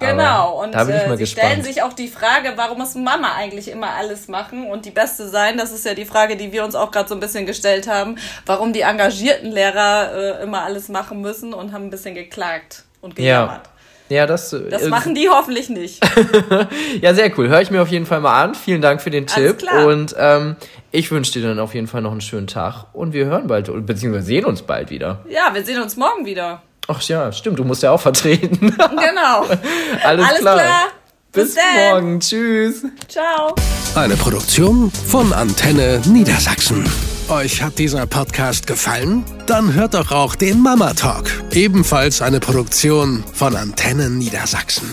Genau, 0.00 0.62
und 0.62 0.74
äh, 0.74 1.16
sie 1.18 1.26
stellen 1.26 1.62
sich 1.62 1.82
auch 1.82 1.92
die 1.92 2.08
Frage, 2.08 2.54
warum 2.56 2.78
muss 2.78 2.94
Mama 2.94 3.34
eigentlich 3.36 3.70
immer 3.70 3.90
alles 3.90 4.28
machen 4.28 4.66
und 4.66 4.86
die 4.86 4.90
Beste 4.90 5.28
sein? 5.28 5.58
Das 5.58 5.72
ist 5.72 5.84
ja 5.84 5.92
die 5.92 6.06
Frage, 6.06 6.38
die 6.38 6.52
wir 6.52 6.64
uns 6.64 6.74
auch 6.74 6.90
gerade 6.90 7.06
so 7.06 7.14
ein 7.14 7.20
bisschen 7.20 7.44
gestellt 7.44 7.86
haben, 7.86 8.16
warum 8.46 8.72
die 8.72 8.80
engagierten 8.80 9.50
Lehrer 9.52 10.38
äh, 10.40 10.42
immer 10.42 10.62
alles 10.62 10.88
machen 10.88 11.20
müssen 11.20 11.52
und 11.52 11.72
haben 11.72 11.84
ein 11.84 11.90
bisschen 11.90 12.14
geklagt 12.14 12.84
und 13.02 13.14
gejammert. 13.14 13.66
Ja. 13.66 13.72
Ja, 14.10 14.26
das, 14.26 14.50
Das 14.50 14.82
äh, 14.82 14.88
machen 14.88 15.14
die 15.14 15.28
hoffentlich 15.30 15.68
nicht. 15.70 16.04
ja, 17.00 17.14
sehr 17.14 17.36
cool. 17.38 17.48
Hör 17.48 17.60
ich 17.62 17.70
mir 17.70 17.80
auf 17.80 17.88
jeden 17.88 18.06
Fall 18.06 18.20
mal 18.20 18.42
an. 18.42 18.54
Vielen 18.56 18.82
Dank 18.82 19.00
für 19.00 19.10
den 19.10 19.26
Alles 19.28 19.52
Tipp. 19.56 19.58
klar. 19.68 19.86
Und 19.86 20.14
ähm, 20.18 20.56
ich 20.90 21.10
wünsche 21.12 21.32
dir 21.32 21.46
dann 21.46 21.58
auf 21.60 21.74
jeden 21.74 21.86
Fall 21.86 22.02
noch 22.02 22.10
einen 22.10 22.20
schönen 22.20 22.48
Tag. 22.48 22.86
Und 22.92 23.12
wir 23.12 23.26
hören 23.26 23.46
bald, 23.46 23.70
beziehungsweise 23.86 24.26
sehen 24.26 24.44
uns 24.44 24.62
bald 24.62 24.90
wieder. 24.90 25.24
Ja, 25.28 25.54
wir 25.54 25.64
sehen 25.64 25.80
uns 25.80 25.96
morgen 25.96 26.26
wieder. 26.26 26.60
Ach 26.88 27.00
ja, 27.02 27.30
stimmt, 27.30 27.58
du 27.60 27.64
musst 27.64 27.82
ja 27.84 27.92
auch 27.92 28.00
vertreten. 28.00 28.58
Genau. 28.76 29.46
Alles, 30.04 30.26
Alles 30.26 30.40
klar. 30.40 30.58
klar. 30.58 30.82
Bis, 31.32 31.54
Bis 31.54 31.54
dann. 31.54 31.90
morgen. 31.92 32.20
Tschüss. 32.20 32.84
Ciao. 33.06 33.54
Eine 33.94 34.16
Produktion 34.16 34.90
von 34.90 35.32
Antenne 35.32 36.02
Niedersachsen. 36.06 36.84
Euch 37.30 37.62
hat 37.62 37.78
dieser 37.78 38.06
Podcast 38.06 38.66
gefallen? 38.66 39.24
Dann 39.46 39.72
hört 39.74 39.94
doch 39.94 40.10
auch 40.10 40.34
den 40.34 40.60
Mama 40.60 40.94
Talk, 40.94 41.30
ebenfalls 41.52 42.22
eine 42.22 42.40
Produktion 42.40 43.22
von 43.32 43.54
Antenne 43.54 44.10
Niedersachsen. 44.10 44.88